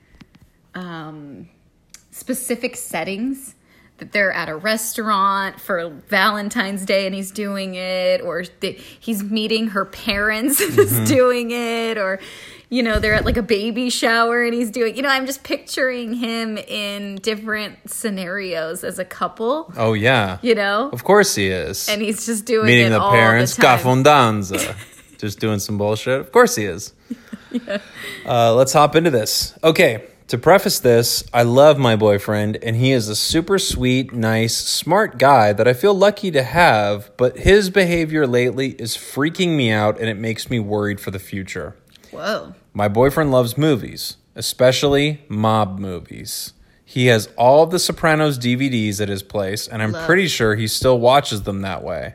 um, 0.75 1.49
specific 2.13 2.77
settings. 2.77 3.57
That 3.99 4.11
they're 4.13 4.33
at 4.33 4.49
a 4.49 4.57
restaurant 4.57 5.61
for 5.61 5.91
Valentine's 6.09 6.85
Day 6.85 7.07
and 7.07 7.15
he's 7.15 7.31
doing 7.31 7.75
it, 7.77 8.21
or 8.21 8.43
they, 8.61 8.73
he's 8.99 9.23
meeting 9.23 9.69
her 9.69 9.85
parents 9.85 10.61
and 10.61 10.73
Mm-hmm. 10.73 11.03
is 11.03 11.09
doing 11.09 11.51
it, 11.53 11.99
or 11.99 12.19
you 12.69 12.83
know 12.83 12.99
they're 12.99 13.15
at 13.15 13.25
like 13.25 13.37
a 13.37 13.43
baby 13.43 13.91
shower 13.91 14.43
and 14.43 14.55
he's 14.55 14.71
doing. 14.71 14.97
You 14.97 15.03
know, 15.03 15.09
I'm 15.11 15.27
just 15.27 15.45
picturing 15.45 16.15
him 16.15 16.57
in 16.59 17.17
different 17.17 17.91
scenarios 17.91 18.83
as 18.83 18.99
a 18.99 19.05
couple. 19.05 19.73
Oh 19.77 19.93
yeah, 19.93 20.39
You 20.43 20.55
know, 20.57 20.89
of 20.91 21.05
course 21.05 21.35
he 21.35 21.49
is. 21.49 21.89
and 21.89 22.01
he's 22.03 22.27
just 22.27 22.45
doing 22.45 22.67
meeting 22.67 22.87
it 22.87 22.91
the 22.91 23.01
all 23.01 23.13
parents, 23.13 23.55
the. 23.57 23.63
Gafondanza, 23.63 24.75
just 25.19 25.39
doing 25.39 25.59
some 25.61 25.79
bullshit. 25.79 26.19
Of 26.19 26.33
course 26.33 26.57
he 26.57 26.65
is. 26.65 26.93
Uh, 28.27 28.55
let's 28.55 28.73
hop 28.73 28.97
into 28.97 29.11
this. 29.11 29.57
Okay, 29.63 30.05
to 30.33 30.39
preface 30.39 30.81
this, 30.81 31.25
I 31.35 31.43
love 31.43 31.79
my 31.79 31.95
boyfriend, 31.95 32.57
and 32.63 32.75
he 32.75 32.93
is 32.93 33.07
a 33.07 33.15
super 33.15 33.59
sweet, 33.59 34.15
nice, 34.15 34.57
smart 34.57 35.19
guy 35.19 35.53
that 35.53 35.69
I 35.69 35.75
feel 35.75 35.93
lucky 35.93 36.31
to 36.31 36.43
have, 36.43 37.11
but 37.19 37.37
his 37.37 37.69
behavior 37.69 38.27
lately 38.27 38.71
is 38.71 38.97
freaking 38.97 39.59
me 39.59 39.71
out, 39.71 40.01
and 40.01 40.09
it 40.09 40.17
makes 40.17 40.49
me 40.49 40.59
worried 40.59 41.01
for 41.01 41.11
the 41.11 41.19
future. 41.19 41.77
Whoa. 42.13 42.55
My 42.73 42.89
boyfriend 42.89 43.31
loves 43.31 43.59
movies, 43.59 44.17
especially 44.35 45.21
mob 45.29 45.79
movies. 45.79 46.55
He 46.83 47.09
has 47.09 47.29
all 47.37 47.67
the 47.67 47.79
Sopranos 47.79 48.39
DVDs 48.39 49.03
at 49.03 49.11
his 49.11 49.23
place, 49.23 49.69
and 49.69 49.83
I'm 49.83 49.93
Love. 49.93 50.07
pretty 50.07 50.29
sure 50.29 50.55
he 50.55 50.67
still 50.67 50.99
watches 50.99 51.43
them 51.43 51.61
that 51.61 51.85
way. 51.85 52.15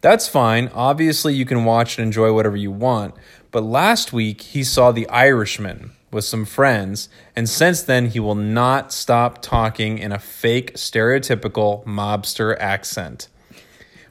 That's 0.00 0.26
fine. 0.26 0.72
Obviously, 0.74 1.34
you 1.34 1.44
can 1.44 1.64
watch 1.64 1.98
and 1.98 2.06
enjoy 2.06 2.32
whatever 2.32 2.56
you 2.56 2.72
want. 2.72 3.14
But 3.52 3.62
last 3.62 4.12
week, 4.12 4.40
he 4.40 4.64
saw 4.64 4.90
The 4.90 5.08
Irishman 5.08 5.92
with 6.14 6.24
some 6.24 6.46
friends, 6.46 7.10
and 7.36 7.48
since 7.48 7.82
then 7.82 8.06
he 8.06 8.20
will 8.20 8.34
not 8.34 8.92
stop 8.92 9.42
talking 9.42 9.98
in 9.98 10.12
a 10.12 10.18
fake, 10.18 10.74
stereotypical 10.74 11.84
mobster 11.84 12.56
accent. 12.58 13.28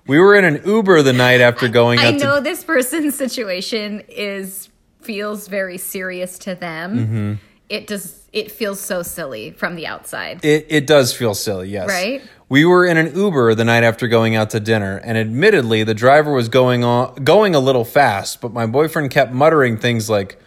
We 0.06 0.20
were 0.20 0.36
in 0.36 0.46
an 0.46 0.62
Uber 0.66 1.02
the 1.02 1.14
night 1.14 1.42
after 1.42 1.68
going 1.68 1.98
out. 2.00 2.06
I 2.06 2.08
out 2.10 2.20
know 2.20 2.36
to. 2.36 2.42
this 2.42 2.64
person's 2.64 3.16
situation 3.16 4.04
is 4.10 4.70
feels 5.02 5.48
very 5.48 5.78
serious 5.78 6.38
to 6.40 6.56
them. 6.56 6.98
Mm-hmm. 6.98 7.34
It 7.70 7.88
does. 7.88 8.20
It 8.34 8.52
feels 8.52 8.80
so 8.80 9.04
silly 9.04 9.52
from 9.52 9.76
the 9.76 9.88
outside. 9.88 10.44
It, 10.44 10.66
it 10.70 10.88
does 10.88 11.14
feel 11.14 11.34
silly, 11.34 11.70
yes. 11.70 11.88
Right? 11.88 12.22
We 12.50 12.66
were 12.66 12.86
in 12.86 12.98
an 12.98 13.16
Uber 13.16 13.56
the 13.56 13.64
night 13.64 13.84
after 13.84 14.08
going 14.08 14.36
out 14.36 14.50
to 14.52 14.60
dinner, 14.60 14.98
and 14.98 15.18
admittedly, 15.18 15.84
the 15.84 15.94
driver 15.94 16.34
was 16.34 16.50
going 16.50 16.84
on 16.84 17.16
going 17.24 17.56
a 17.56 17.60
little 17.60 17.86
fast, 17.86 18.42
but 18.42 18.52
my 18.52 18.66
boyfriend 18.66 19.12
kept 19.12 19.32
muttering 19.32 19.78
things 19.78 20.10
like, 20.10 20.40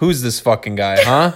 "Who's 0.00 0.22
this 0.22 0.40
fucking 0.40 0.76
guy, 0.76 1.02
huh?" 1.02 1.32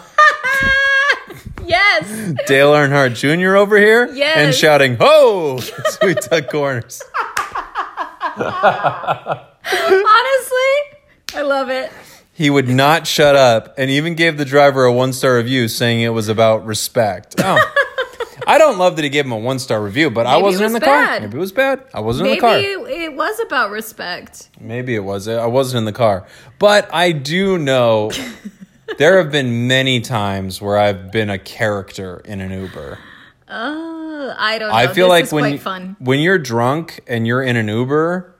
yes. 1.64 2.35
Dale 2.47 2.73
Earnhardt 2.73 3.14
Jr. 3.14 3.57
over 3.57 3.78
here, 3.78 4.09
and 4.37 4.54
shouting, 4.54 4.97
"Ho!" 5.00 5.59
as 5.59 5.99
we 6.02 6.14
took 6.14 6.50
corners. 6.50 7.02
Honestly, 8.37 8.49
I 11.35 11.42
love 11.42 11.69
it. 11.71 11.92
He 12.33 12.49
would 12.49 12.69
not 12.69 13.07
shut 13.07 13.37
up, 13.37 13.75
and 13.76 13.90
even 13.90 14.14
gave 14.14 14.38
the 14.38 14.45
driver 14.45 14.85
a 14.85 14.92
one 14.92 15.12
star 15.12 15.37
review, 15.37 15.69
saying 15.69 16.00
it 16.00 16.09
was 16.09 16.28
about 16.28 16.64
respect. 16.64 17.35
Oh. 17.38 17.59
I 18.46 18.58
don't 18.58 18.78
love 18.78 18.96
that 18.96 19.02
he 19.02 19.08
gave 19.08 19.25
him 19.25 19.32
a 19.32 19.38
one 19.38 19.58
star 19.58 19.82
review, 19.82 20.11
but 20.11 20.26
I 20.26 20.32
Maybe 20.32 20.40
it 20.40 20.44
wasn't 20.44 20.64
in 20.66 20.72
was 20.72 20.80
the 20.80 20.87
car. 20.87 21.04
bad. 21.06 21.22
Maybe 21.22 21.37
it 21.37 21.40
was 21.40 21.52
bad. 21.52 21.84
I 21.94 22.00
wasn't 22.00 22.28
in 22.28 22.34
the 22.34 22.40
car. 22.40 22.58
it, 22.58 22.78
it 23.02 23.14
was 23.14 23.38
about 23.40 23.70
respect. 23.70 24.49
Maybe 24.61 24.94
it 24.94 25.04
was. 25.04 25.28
I 25.28 25.46
wasn't 25.46 25.78
in 25.78 25.84
the 25.84 25.92
car. 25.92 26.26
But 26.58 26.88
I 26.92 27.12
do 27.12 27.58
know 27.58 28.11
there 28.99 29.18
have 29.22 29.30
been 29.32 29.66
many 29.68 30.00
times 30.00 30.61
where 30.61 30.78
I've 30.78 31.11
been 31.12 31.30
a 31.30 31.38
character 31.38 32.20
in 32.25 32.40
an 32.40 32.50
Uber. 32.52 32.99
Oh, 33.49 34.34
I 34.38 34.58
don't 34.58 34.68
know. 34.70 34.75
I 34.75 34.87
feel 34.88 35.06
This 35.06 35.11
like 35.11 35.25
is 35.25 35.32
when 35.32 35.44
quite 35.44 35.61
fun. 35.61 35.96
when 36.00 36.20
you're 36.20 36.38
drunk 36.38 37.00
and 37.06 37.26
you're 37.26 37.42
in 37.42 37.56
an 37.56 37.68
Uber, 37.68 38.34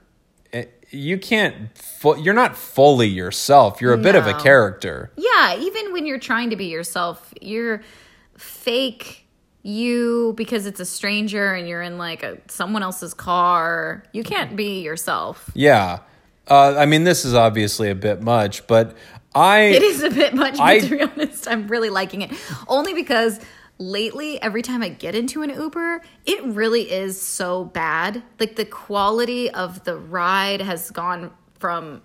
it, 0.53 0.87
you 0.91 1.19
can't 1.19 1.77
fu- 1.77 2.17
you're 2.19 2.35
not 2.35 2.57
fully 2.57 3.09
yourself. 3.09 3.81
You're 3.81 3.93
a 3.93 3.99
bit 3.99 4.15
of 4.15 4.27
a 4.27 4.33
No. 4.33 4.39
character. 4.39 5.11
Yeah, 5.17 5.57
even 5.59 5.93
when 5.93 6.07
you're 6.07 6.19
trying 6.19 6.51
to 6.51 6.57
be 6.57 6.67
yourself, 6.67 7.33
you're 7.41 7.83
fake 8.39 9.22
you 9.63 10.35
because 10.37 10.67
it's 10.67 10.81
a 10.81 10.85
stranger 10.85 11.55
and 11.55 11.69
you're 11.69 11.83
in 11.83 11.99
like 11.99 12.23
a 12.23 12.39
someone 12.49 12.83
else's 12.83 13.15
car. 13.15 14.05
You 14.13 14.25
can't 14.25 14.57
be 14.57 14.81
yourself. 14.83 15.51
Yeah. 15.55 16.01
Uh, 16.49 16.75
I 16.77 16.87
mean, 16.87 17.05
this 17.05 17.25
is 17.25 17.35
obviously 17.35 17.89
a 17.89 17.95
bit 17.95 18.21
much, 18.23 18.67
but 18.67 18.97
I 19.35 19.61
It 19.77 19.83
is 19.83 20.03
a 20.03 20.11
bit 20.11 20.35
much, 20.35 20.55
but 20.59 20.63
I- 20.65 20.79
to 20.81 20.89
be 20.89 21.03
honest, 21.03 21.47
I'm 21.49 21.69
really 21.69 21.91
liking 21.91 22.23
it. 22.23 22.33
Only 22.67 22.95
because 22.95 23.39
lately, 23.79 24.43
every 24.43 24.63
time 24.63 24.83
I 24.83 24.89
get 24.89 25.15
into 25.15 25.43
an 25.43 25.51
Uber, 25.51 26.03
it 26.27 26.45
really 26.45 26.91
is 26.91 27.21
so 27.21 27.65
bad. 27.65 28.23
Like 28.41 28.57
the 28.57 28.65
quality 28.65 29.51
of 29.51 29.85
the 29.85 29.97
ride 29.97 30.61
has 30.61 30.91
gone 30.91 31.31
from, 31.61 32.03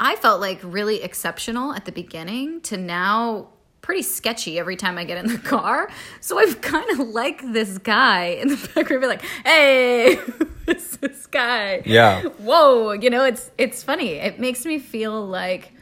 I 0.00 0.16
felt 0.16 0.40
like 0.40 0.60
really 0.64 1.02
exceptional 1.02 1.72
at 1.72 1.84
the 1.84 1.92
beginning 1.92 2.60
to 2.62 2.76
now 2.76 3.50
pretty 3.88 4.02
sketchy 4.02 4.58
every 4.58 4.76
time 4.76 4.98
I 4.98 5.04
get 5.04 5.16
in 5.16 5.32
the 5.32 5.38
car. 5.38 5.88
So 6.20 6.38
I've 6.38 6.60
kind 6.60 6.90
of 6.90 7.08
like 7.08 7.40
this 7.54 7.78
guy 7.78 8.24
in 8.38 8.48
the 8.48 8.70
back 8.74 8.90
room, 8.90 9.00
be 9.00 9.06
like, 9.06 9.24
hey, 9.46 10.16
this 10.66 11.26
guy? 11.30 11.80
Yeah. 11.86 12.20
Whoa, 12.24 12.92
you 12.92 13.08
know, 13.08 13.24
it's 13.24 13.50
it's 13.56 13.82
funny. 13.82 14.10
It 14.10 14.38
makes 14.38 14.66
me 14.66 14.78
feel 14.78 15.26
like 15.26 15.72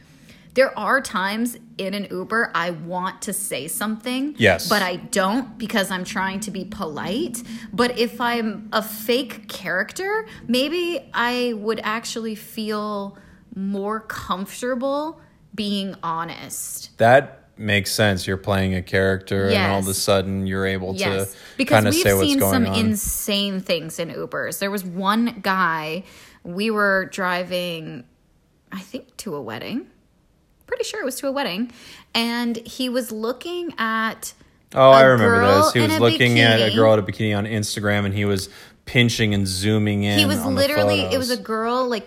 there 0.53 0.71
are 0.79 1.01
times 1.01 1.57
in 1.77 1.93
an 1.93 2.07
Uber 2.09 2.49
I 2.55 2.69
want 2.69 3.23
to 3.23 3.33
say 3.33 3.67
something. 3.67 4.35
Yes. 4.37 4.69
But 4.69 4.81
I 4.81 4.95
don't 4.95 5.57
because 5.57 5.91
I'm 5.91 6.05
trying 6.05 6.39
to 6.39 6.51
be 6.51 6.63
polite. 6.63 7.43
But 7.73 7.99
if 7.99 8.21
I'm 8.21 8.69
a 8.71 8.81
fake 8.81 9.49
character, 9.49 10.25
maybe 10.47 11.09
I 11.13 11.55
would 11.57 11.81
actually 11.83 12.35
feel 12.35 13.17
more 13.53 13.99
comfortable 13.99 15.19
being 15.53 15.95
honest. 16.03 16.97
that 16.99 17.36
makes 17.57 17.91
sense. 17.91 18.27
You're 18.27 18.37
playing 18.37 18.75
a 18.75 18.81
character, 18.81 19.49
and 19.49 19.71
all 19.71 19.79
of 19.79 19.87
a 19.87 19.93
sudden 19.93 20.47
you're 20.47 20.65
able 20.65 20.95
Yes, 20.95 21.31
to 21.31 21.37
because 21.57 21.75
kind 21.75 21.87
of 21.87 21.93
say 21.93 22.13
what's 22.13 22.35
going 22.35 22.53
on. 22.53 22.61
Because 22.63 22.69
we've 22.69 22.75
seen 22.75 22.75
some 22.75 22.85
insane 22.87 23.59
things 23.59 23.99
in 23.99 24.09
Ubers. 24.09 24.59
There 24.59 24.71
was 24.71 24.83
one 24.83 25.39
guy 25.41 26.03
we 26.43 26.71
were 26.71 27.05
driving, 27.11 28.05
I 28.71 28.79
think, 28.79 29.15
to 29.17 29.35
a 29.35 29.41
wedding. 29.41 29.87
Pretty 30.65 30.83
sure 30.83 31.01
it 31.01 31.05
was 31.05 31.15
to 31.15 31.27
a 31.27 31.31
wedding, 31.31 31.71
and 32.13 32.57
he 32.57 32.89
was 32.89 33.11
looking 33.11 33.73
at. 33.77 34.33
Oh, 34.73 34.91
I 34.91 35.03
remember 35.03 35.45
this. 35.45 35.73
He 35.73 35.79
was 35.79 35.99
looking 35.99 36.39
at 36.39 36.59
a 36.59 36.75
girl 36.75 36.93
at 36.93 36.99
a 36.99 37.03
bikini 37.03 37.37
on 37.37 37.45
Instagram, 37.45 38.05
and 38.05 38.13
he 38.13 38.25
was 38.25 38.49
pinching 38.85 39.33
and 39.33 39.47
zooming 39.47 40.03
in. 40.03 40.19
He 40.19 40.25
was 40.25 40.43
literally. 40.45 41.01
It 41.01 41.17
was 41.17 41.29
a 41.29 41.37
girl 41.37 41.87
like 41.87 42.05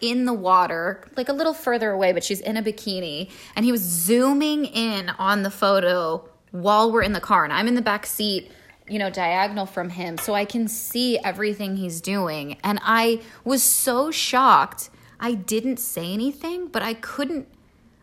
in 0.00 0.24
the 0.24 0.32
water, 0.32 1.02
like 1.16 1.28
a 1.28 1.32
little 1.32 1.54
further 1.54 1.90
away, 1.90 2.12
but 2.12 2.22
she's 2.22 2.40
in 2.40 2.56
a 2.56 2.62
bikini, 2.62 3.30
and 3.56 3.64
he 3.64 3.72
was 3.72 3.80
zooming 3.80 4.64
in 4.66 5.10
on 5.10 5.42
the 5.42 5.50
photo 5.50 6.28
while 6.50 6.92
we're 6.92 7.02
in 7.02 7.12
the 7.12 7.20
car, 7.20 7.44
and 7.44 7.52
I'm 7.52 7.66
in 7.68 7.74
the 7.74 7.82
back 7.82 8.06
seat. 8.06 8.50
You 8.88 8.98
know, 8.98 9.10
diagonal 9.10 9.64
from 9.64 9.90
him, 9.90 10.18
so 10.18 10.34
I 10.34 10.44
can 10.44 10.66
see 10.66 11.16
everything 11.20 11.76
he's 11.76 12.00
doing. 12.00 12.58
And 12.64 12.80
I 12.82 13.22
was 13.44 13.62
so 13.62 14.10
shocked. 14.10 14.90
I 15.20 15.34
didn't 15.34 15.78
say 15.78 16.12
anything, 16.12 16.66
but 16.66 16.82
I 16.82 16.94
couldn't. 16.94 17.46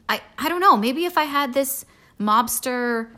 I 0.08 0.22
I 0.38 0.48
don't 0.48 0.62
know. 0.62 0.78
Maybe 0.78 1.04
if 1.04 1.18
I 1.18 1.26
had 1.26 1.54
this 1.54 1.86
mobster 2.20 3.10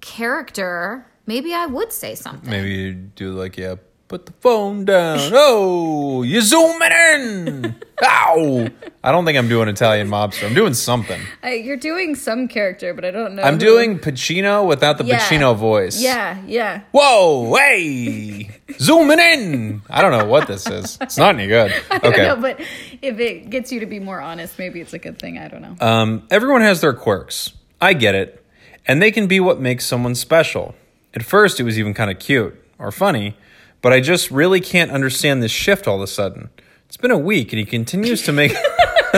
character, 0.00 1.06
maybe 1.26 1.52
I 1.52 1.66
would 1.66 1.92
say 1.92 2.14
something. 2.14 2.48
Maybe 2.48 2.74
you 2.74 2.92
do 2.92 3.32
like, 3.32 3.56
yeah, 3.56 3.74
put 4.14 4.26
the 4.26 4.32
phone 4.40 4.84
down. 4.84 5.18
Oh, 5.32 6.22
you 6.22 6.40
zooming 6.40 6.92
in. 6.92 7.74
Ow. 8.04 8.68
I 9.02 9.10
don't 9.10 9.24
think 9.24 9.36
I'm 9.36 9.48
doing 9.48 9.68
Italian 9.68 10.08
mobster. 10.08 10.46
I'm 10.46 10.54
doing 10.54 10.72
something. 10.74 11.20
I, 11.42 11.54
you're 11.54 11.76
doing 11.76 12.14
some 12.14 12.46
character, 12.46 12.94
but 12.94 13.04
I 13.04 13.10
don't 13.10 13.34
know. 13.34 13.42
I'm 13.42 13.54
who- 13.54 13.58
doing 13.60 13.98
Pacino 13.98 14.66
without 14.68 14.98
the 14.98 15.04
Yeah. 15.04 15.18
Pacino 15.18 15.56
voice. 15.56 16.00
Yeah, 16.00 16.40
yeah. 16.46 16.82
Whoa, 16.92 17.54
hey, 17.56 18.50
zooming 18.78 19.18
in. 19.18 19.82
I 19.90 20.00
don't 20.00 20.12
know 20.12 20.26
what 20.26 20.46
this 20.46 20.68
is. 20.68 20.96
It's 21.00 21.18
not 21.18 21.34
any 21.34 21.48
good. 21.48 21.74
I 21.90 21.98
don't 21.98 22.16
know, 22.16 22.32
Okay. 22.34 22.40
but 22.40 22.60
if 23.02 23.18
it 23.18 23.50
gets 23.50 23.72
you 23.72 23.80
to 23.80 23.86
be 23.86 23.98
more 23.98 24.20
honest, 24.20 24.58
maybe 24.60 24.80
it's 24.80 24.92
a 24.92 24.98
good 25.00 25.18
thing. 25.18 25.38
I 25.38 25.48
don't 25.48 25.62
know. 25.62 25.74
Um, 25.80 26.22
everyone 26.30 26.60
has 26.62 26.80
their 26.80 26.92
quirks. 26.92 27.52
I 27.80 27.94
get 27.94 28.14
it. 28.14 28.44
And 28.86 29.02
they 29.02 29.10
can 29.10 29.26
be 29.26 29.40
what 29.40 29.60
makes 29.60 29.84
someone 29.84 30.14
special. 30.14 30.76
At 31.14 31.24
first, 31.24 31.58
it 31.58 31.64
was 31.64 31.80
even 31.80 31.94
kind 31.94 32.10
of 32.12 32.18
cute 32.20 32.54
or 32.78 32.92
funny, 32.92 33.36
but 33.84 33.92
I 33.92 34.00
just 34.00 34.30
really 34.30 34.60
can't 34.60 34.90
understand 34.90 35.42
this 35.42 35.52
shift 35.52 35.86
all 35.86 35.96
of 35.96 36.00
a 36.00 36.06
sudden. 36.06 36.48
It's 36.86 36.96
been 36.96 37.10
a 37.10 37.18
week 37.18 37.52
and 37.52 37.58
he 37.58 37.66
continues 37.66 38.22
to 38.22 38.32
make. 38.32 38.52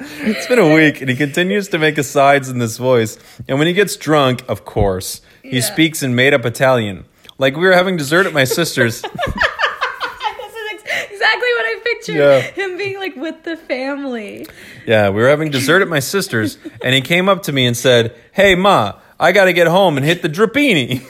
it's 0.00 0.46
been 0.48 0.58
a 0.58 0.74
week 0.74 1.00
and 1.00 1.08
he 1.08 1.14
continues 1.16 1.68
to 1.68 1.78
make 1.78 1.98
asides 1.98 2.48
in 2.48 2.58
this 2.58 2.78
voice. 2.78 3.16
And 3.46 3.58
when 3.58 3.68
he 3.68 3.74
gets 3.74 3.94
drunk, 3.96 4.42
of 4.48 4.64
course, 4.64 5.20
he 5.42 5.56
Yeah. 5.58 5.60
speaks 5.62 6.02
in 6.02 6.16
made 6.16 6.34
up 6.34 6.44
Italian. 6.44 7.04
Like 7.38 7.56
we 7.56 7.62
were 7.62 7.74
having 7.74 7.96
dessert 7.96 8.26
at 8.26 8.32
my 8.32 8.42
sister's. 8.44 9.00
this 9.02 9.12
is 9.12 10.72
ex- 10.72 10.82
exactly 11.12 11.48
what 11.54 11.64
I 11.64 11.80
pictured. 11.84 12.16
Yeah. 12.16 12.40
Him 12.40 12.76
being 12.76 12.98
like 12.98 13.14
with 13.14 13.44
the 13.44 13.56
family. 13.56 14.46
Yeah, 14.84 15.10
we 15.10 15.22
were 15.22 15.28
having 15.28 15.50
dessert 15.52 15.82
at 15.82 15.88
my 15.88 16.00
sister's, 16.00 16.58
and 16.82 16.92
he 16.94 17.00
came 17.02 17.28
up 17.28 17.44
to 17.44 17.52
me 17.52 17.66
and 17.66 17.76
said, 17.76 18.16
"Hey, 18.32 18.54
ma, 18.56 18.94
I 19.20 19.32
got 19.32 19.46
to 19.46 19.52
get 19.52 19.66
home 19.66 19.96
and 19.96 20.04
hit 20.06 20.22
the 20.22 20.28
drapini." 20.28 21.02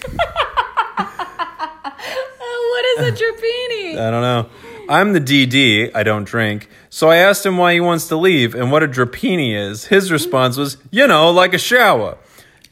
Oh, 2.40 2.82
what 2.98 3.06
is 3.06 3.20
a 3.20 3.24
drapini? 3.24 3.98
I 3.98 4.10
don't 4.10 4.22
know. 4.22 4.48
I'm 4.88 5.12
the 5.12 5.20
DD. 5.20 5.90
I 5.94 6.02
don't 6.02 6.24
drink. 6.24 6.68
So 6.88 7.10
I 7.10 7.16
asked 7.16 7.44
him 7.44 7.58
why 7.58 7.74
he 7.74 7.80
wants 7.80 8.08
to 8.08 8.16
leave 8.16 8.54
and 8.54 8.72
what 8.72 8.82
a 8.82 8.88
drapini 8.88 9.54
is. 9.54 9.86
His 9.86 10.10
response 10.10 10.56
was, 10.56 10.78
"You 10.90 11.06
know, 11.06 11.30
like 11.30 11.52
a 11.54 11.58
shower." 11.58 12.16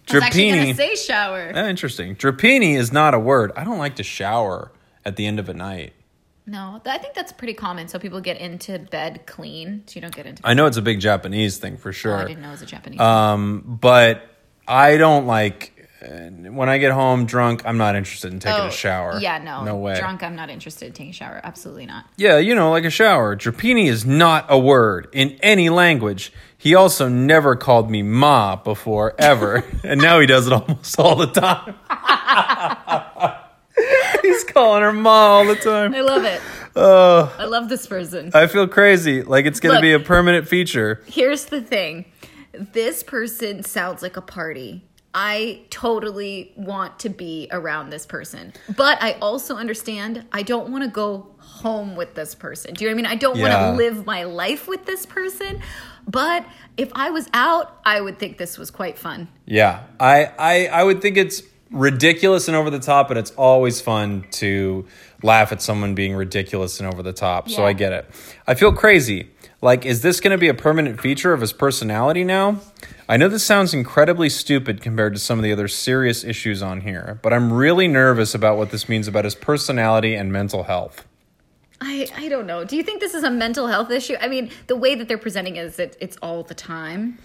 Drapini. 0.06 0.74
say 0.76 0.94
shower. 0.94 1.52
Ah, 1.54 1.66
interesting. 1.66 2.14
Drapini 2.14 2.76
is 2.76 2.92
not 2.92 3.12
a 3.12 3.18
word. 3.18 3.50
I 3.56 3.64
don't 3.64 3.78
like 3.78 3.96
to 3.96 4.04
shower 4.04 4.70
at 5.04 5.16
the 5.16 5.26
end 5.26 5.40
of 5.40 5.48
a 5.48 5.54
night. 5.54 5.92
No, 6.46 6.80
I 6.86 6.98
think 6.98 7.14
that's 7.14 7.32
pretty 7.32 7.54
common. 7.54 7.88
So 7.88 7.98
people 7.98 8.20
get 8.20 8.36
into 8.38 8.78
bed 8.78 9.26
clean, 9.26 9.82
so 9.86 9.96
you 9.96 10.00
don't 10.00 10.14
get 10.14 10.26
into. 10.26 10.46
I 10.46 10.54
know 10.54 10.66
it's 10.66 10.76
a 10.76 10.82
big 10.82 11.00
Japanese 11.00 11.58
thing 11.58 11.76
for 11.76 11.88
Oh, 11.88 11.92
sure. 11.92 12.16
I 12.18 12.24
didn't 12.24 12.40
know 12.42 12.50
it 12.50 12.52
was 12.52 12.62
a 12.62 12.66
Japanese. 12.66 13.00
Um, 13.00 13.78
but 13.80 14.22
I 14.68 14.96
don't 14.96 15.26
like 15.26 15.72
uh, 16.02 16.06
when 16.50 16.68
I 16.68 16.78
get 16.78 16.92
home 16.92 17.26
drunk. 17.26 17.62
I'm 17.64 17.78
not 17.78 17.96
interested 17.96 18.32
in 18.32 18.40
taking 18.40 18.60
Oh, 18.60 18.66
a 18.66 18.70
shower. 18.72 19.18
Yeah, 19.20 19.38
no, 19.38 19.64
no 19.64 19.76
way. 19.76 19.98
Drunk, 19.98 20.22
I'm 20.22 20.36
not 20.36 20.50
interested 20.50 20.86
in 20.86 20.92
taking 20.92 21.10
a 21.10 21.14
shower. 21.14 21.40
Absolutely 21.42 21.86
not. 21.86 22.06
Yeah, 22.16 22.38
you 22.38 22.54
know, 22.54 22.70
like 22.70 22.84
a 22.84 22.90
shower. 22.90 23.36
Drapini 23.36 23.88
is 23.88 24.04
not 24.04 24.46
a 24.48 24.58
word 24.58 25.08
in 25.12 25.38
any 25.42 25.70
language. 25.70 26.32
He 26.58 26.74
also 26.74 27.08
never 27.08 27.54
called 27.56 27.90
me 27.90 28.02
ma 28.02 28.56
before 28.56 29.14
ever, 29.18 29.64
and 29.84 30.00
now 30.00 30.20
he 30.20 30.26
does 30.26 30.46
it 30.46 30.52
almost 30.52 30.98
all 30.98 31.16
the 31.16 31.26
time. 31.26 31.74
He's 34.22 34.44
calling 34.44 34.82
her 34.82 34.92
ma 34.92 35.10
all 35.10 35.46
the 35.46 35.54
time. 35.54 35.94
I 35.94 36.00
love 36.00 36.24
it. 36.24 36.40
Oh, 36.74 37.34
I 37.38 37.44
love 37.44 37.68
this 37.68 37.86
person. 37.86 38.30
I 38.34 38.46
feel 38.48 38.66
crazy. 38.68 39.22
Like 39.22 39.46
it's 39.46 39.60
gonna 39.60 39.80
be 39.80 39.92
a 39.92 40.00
permanent 40.00 40.48
feature. 40.48 41.02
Here's 41.06 41.46
the 41.46 41.62
thing 41.62 42.04
this 42.72 43.02
person 43.02 43.62
sounds 43.62 44.02
like 44.02 44.16
a 44.16 44.22
party. 44.22 44.84
I 45.18 45.62
totally 45.70 46.52
want 46.56 46.98
to 47.00 47.08
be 47.08 47.48
around 47.50 47.88
this 47.88 48.04
person. 48.04 48.52
But 48.76 49.02
I 49.02 49.12
also 49.22 49.56
understand 49.56 50.26
I 50.30 50.42
don't 50.42 50.68
want 50.70 50.84
to 50.84 50.90
go 50.90 51.28
home 51.38 51.96
with 51.96 52.14
this 52.14 52.34
person. 52.34 52.74
Do 52.74 52.84
you 52.84 52.90
know 52.90 52.94
what 52.96 53.00
I 53.00 53.02
mean? 53.02 53.12
I 53.12 53.16
don't 53.16 53.36
Yeah. 53.38 53.70
want 53.70 53.78
to 53.78 53.82
live 53.82 54.04
my 54.04 54.24
life 54.24 54.68
with 54.68 54.84
this 54.84 55.06
person. 55.06 55.62
But 56.06 56.44
if 56.76 56.90
I 56.94 57.10
was 57.10 57.28
out, 57.32 57.80
I 57.84 58.00
would 58.02 58.18
think 58.18 58.36
this 58.36 58.58
was 58.58 58.70
quite 58.70 58.98
fun. 58.98 59.28
Yeah, 59.46 59.84
I, 59.98 60.30
I 60.38 60.66
I 60.66 60.82
would 60.84 61.00
think 61.00 61.16
it's 61.16 61.42
ridiculous 61.70 62.46
and 62.46 62.56
over 62.56 62.70
the 62.70 62.78
top, 62.78 63.08
but 63.08 63.16
it's 63.16 63.32
always 63.32 63.80
fun 63.80 64.24
to 64.32 64.86
laugh 65.22 65.50
at 65.50 65.60
someone 65.62 65.94
being 65.94 66.14
ridiculous 66.14 66.78
and 66.78 66.92
over 66.92 67.02
the 67.02 67.12
top. 67.12 67.48
So 67.48 67.64
I 67.64 67.72
get 67.72 67.92
it. 67.92 68.08
I 68.46 68.54
feel 68.54 68.72
crazy. 68.72 69.30
Like, 69.62 69.86
is 69.86 70.02
this 70.02 70.20
going 70.20 70.32
to 70.32 70.38
be 70.38 70.48
a 70.48 70.54
permanent 70.54 71.00
feature 71.00 71.32
of 71.32 71.40
his 71.40 71.52
personality 71.52 72.24
now? 72.24 72.60
I 73.08 73.16
know 73.16 73.28
this 73.28 73.44
sounds 73.44 73.72
incredibly 73.72 74.28
stupid 74.28 74.82
compared 74.82 75.14
to 75.14 75.20
some 75.20 75.38
of 75.38 75.42
the 75.42 75.52
other 75.52 75.68
serious 75.68 76.24
issues 76.24 76.62
on 76.62 76.82
here, 76.82 77.18
but 77.22 77.32
I'm 77.32 77.52
really 77.52 77.88
nervous 77.88 78.34
about 78.34 78.58
what 78.58 78.70
this 78.70 78.88
means 78.88 79.08
about 79.08 79.24
his 79.24 79.34
personality 79.34 80.14
and 80.14 80.32
mental 80.32 80.64
health. 80.64 81.06
I, 81.80 82.08
I 82.16 82.28
don't 82.28 82.46
know. 82.46 82.64
Do 82.64 82.76
you 82.76 82.82
think 82.82 83.00
this 83.00 83.14
is 83.14 83.22
a 83.22 83.30
mental 83.30 83.66
health 83.66 83.90
issue? 83.90 84.16
I 84.20 84.28
mean, 84.28 84.50
the 84.66 84.76
way 84.76 84.94
that 84.94 85.08
they're 85.08 85.18
presenting 85.18 85.56
it 85.56 85.64
is 85.64 85.76
that 85.76 85.96
it's 86.00 86.16
all 86.18 86.42
the 86.42 86.54
time. 86.54 87.18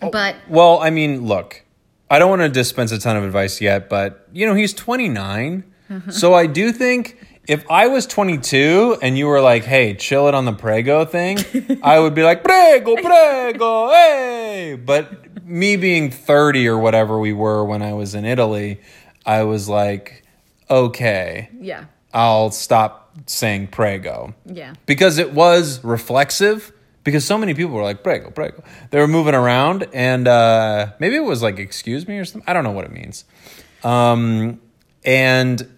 Oh, 0.00 0.10
but 0.10 0.36
Well, 0.48 0.78
I 0.78 0.90
mean, 0.90 1.26
look, 1.26 1.64
I 2.10 2.18
don't 2.18 2.30
want 2.30 2.42
to 2.42 2.48
dispense 2.48 2.92
a 2.92 2.98
ton 2.98 3.16
of 3.16 3.24
advice 3.24 3.60
yet, 3.60 3.88
but 3.88 4.26
you 4.32 4.46
know, 4.46 4.54
he's 4.54 4.72
29. 4.72 5.64
Mm-hmm. 5.90 6.10
So 6.10 6.34
I 6.34 6.46
do 6.46 6.72
think 6.72 7.18
if 7.48 7.68
I 7.70 7.88
was 7.88 8.06
22 8.06 8.98
and 9.00 9.16
you 9.16 9.26
were 9.26 9.40
like, 9.40 9.64
"Hey, 9.64 9.94
chill 9.94 10.28
it 10.28 10.34
on 10.34 10.44
the 10.44 10.52
prego 10.52 11.04
thing," 11.06 11.38
I 11.82 11.98
would 11.98 12.14
be 12.14 12.22
like, 12.22 12.44
"Prego, 12.44 12.94
prego, 12.96 13.88
hey!" 13.88 14.78
But 14.84 15.44
me 15.46 15.76
being 15.76 16.10
30 16.10 16.68
or 16.68 16.78
whatever 16.78 17.18
we 17.18 17.32
were 17.32 17.64
when 17.64 17.82
I 17.82 17.94
was 17.94 18.14
in 18.14 18.26
Italy, 18.26 18.80
I 19.24 19.44
was 19.44 19.68
like, 19.68 20.24
"Okay, 20.70 21.48
yeah, 21.58 21.86
I'll 22.12 22.50
stop 22.50 23.10
saying 23.26 23.68
prego." 23.68 24.34
yeah. 24.44 24.74
because 24.86 25.18
it 25.18 25.32
was 25.32 25.82
reflexive 25.82 26.72
because 27.02 27.24
so 27.24 27.38
many 27.38 27.54
people 27.54 27.74
were 27.74 27.82
like 27.82 28.02
prego 28.02 28.30
prego 28.30 28.62
they 28.90 28.98
were 29.00 29.08
moving 29.08 29.34
around 29.34 29.88
and 29.94 30.28
uh, 30.28 30.92
maybe 30.98 31.16
it 31.16 31.24
was 31.24 31.42
like 31.42 31.58
excuse 31.58 32.06
me 32.06 32.18
or 32.18 32.24
something 32.24 32.48
i 32.48 32.52
don't 32.52 32.64
know 32.64 32.70
what 32.70 32.84
it 32.84 32.92
means 32.92 33.24
um, 33.82 34.60
and 35.04 35.77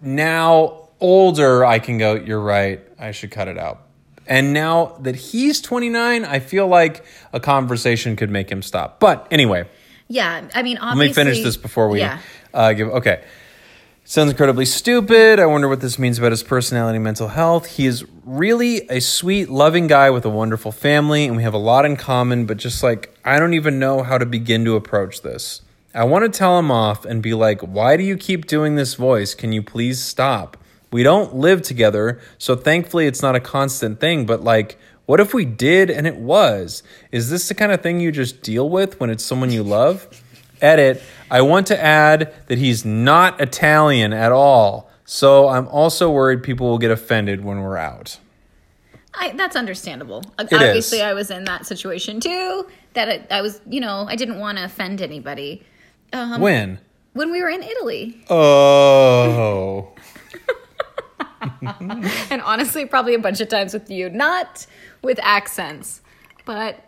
now 0.00 0.88
older 1.00 1.64
i 1.64 1.78
can 1.78 1.98
go 1.98 2.14
you're 2.14 2.40
right 2.40 2.80
i 2.98 3.10
should 3.10 3.30
cut 3.30 3.48
it 3.48 3.58
out 3.58 3.82
and 4.26 4.52
now 4.52 4.96
that 5.00 5.14
he's 5.16 5.60
29 5.60 6.24
i 6.24 6.38
feel 6.38 6.66
like 6.66 7.04
a 7.32 7.40
conversation 7.40 8.16
could 8.16 8.30
make 8.30 8.50
him 8.50 8.62
stop 8.62 8.98
but 9.00 9.26
anyway 9.30 9.68
Yeah, 10.10 10.48
I 10.54 10.62
mean, 10.62 10.78
let 10.82 10.96
me 10.96 11.12
finish 11.12 11.42
this 11.42 11.58
before 11.58 11.88
we 11.90 11.98
Yeah. 12.00 12.18
uh, 12.54 12.72
give. 12.72 12.88
Okay. 12.88 13.22
Sounds 14.04 14.30
incredibly 14.30 14.64
stupid. 14.64 15.38
I 15.38 15.44
wonder 15.44 15.68
what 15.68 15.82
this 15.82 15.98
means 15.98 16.18
about 16.18 16.32
his 16.32 16.42
personality 16.42 16.96
and 16.96 17.04
mental 17.04 17.28
health. 17.28 17.66
He 17.76 17.84
is 17.84 18.06
really 18.24 18.88
a 18.88 19.00
sweet, 19.02 19.50
loving 19.50 19.86
guy 19.86 20.08
with 20.08 20.24
a 20.24 20.30
wonderful 20.30 20.72
family, 20.72 21.26
and 21.26 21.36
we 21.36 21.42
have 21.42 21.52
a 21.52 21.58
lot 21.58 21.84
in 21.84 21.96
common, 21.98 22.46
but 22.46 22.56
just 22.56 22.82
like, 22.82 23.14
I 23.22 23.38
don't 23.38 23.52
even 23.52 23.78
know 23.78 24.02
how 24.02 24.16
to 24.16 24.24
begin 24.24 24.64
to 24.64 24.76
approach 24.76 25.20
this. 25.20 25.60
I 25.94 26.04
want 26.04 26.30
to 26.30 26.38
tell 26.38 26.58
him 26.58 26.70
off 26.70 27.04
and 27.04 27.22
be 27.22 27.32
like, 27.32 27.60
why 27.62 27.96
do 27.96 28.02
you 28.02 28.16
keep 28.16 28.46
doing 28.46 28.76
this 28.76 28.94
voice? 28.94 29.34
Can 29.34 29.52
you 29.52 29.62
please 29.62 30.02
stop? 30.02 30.56
We 30.90 31.02
don't 31.02 31.36
live 31.36 31.62
together, 31.62 32.20
so 32.36 32.56
thankfully 32.56 33.06
it's 33.06 33.22
not 33.22 33.34
a 33.34 33.40
constant 33.40 34.00
thing, 34.00 34.26
but 34.26 34.42
like, 34.42 34.78
what 35.06 35.20
if 35.20 35.32
we 35.32 35.46
did 35.46 35.90
and 35.90 36.06
it 36.06 36.16
was? 36.16 36.82
Is 37.10 37.30
this 37.30 37.48
the 37.48 37.54
kind 37.54 37.72
of 37.72 37.80
thing 37.80 38.00
you 38.00 38.12
just 38.12 38.42
deal 38.42 38.68
with 38.68 39.00
when 39.00 39.08
it's 39.08 39.24
someone 39.24 39.50
you 39.50 39.62
love? 39.62 40.06
Edit. 40.60 41.02
I 41.30 41.40
want 41.40 41.66
to 41.68 41.82
add 41.82 42.34
that 42.48 42.58
he's 42.58 42.84
not 42.84 43.40
Italian 43.40 44.12
at 44.12 44.32
all. 44.32 44.90
So 45.06 45.48
I'm 45.48 45.66
also 45.68 46.10
worried 46.10 46.42
people 46.42 46.68
will 46.68 46.78
get 46.78 46.90
offended 46.90 47.42
when 47.42 47.62
we're 47.62 47.78
out. 47.78 48.18
I, 49.14 49.30
that's 49.30 49.56
understandable. 49.56 50.22
is. 50.38 50.52
Obviously, 50.52 51.02
I 51.02 51.14
was 51.14 51.30
in 51.30 51.44
that 51.44 51.64
situation 51.64 52.20
too. 52.20 52.66
That 52.92 53.08
I, 53.08 53.38
I 53.38 53.40
was, 53.40 53.62
you 53.66 53.80
know, 53.80 54.04
I 54.06 54.16
didn't 54.16 54.38
want 54.38 54.58
to 54.58 54.64
offend 54.64 55.00
anybody. 55.00 55.64
Um, 56.12 56.40
When? 56.40 56.78
when 57.12 57.30
we 57.30 57.42
were 57.42 57.48
in 57.48 57.62
Italy, 57.62 58.24
Oh. 58.30 59.92
and 62.30 62.42
honestly, 62.42 62.86
probably 62.86 63.14
a 63.14 63.18
bunch 63.18 63.40
of 63.40 63.48
times 63.48 63.72
with 63.72 63.90
you, 63.90 64.10
not 64.10 64.66
with 65.02 65.18
accents, 65.22 66.00
but 66.44 66.78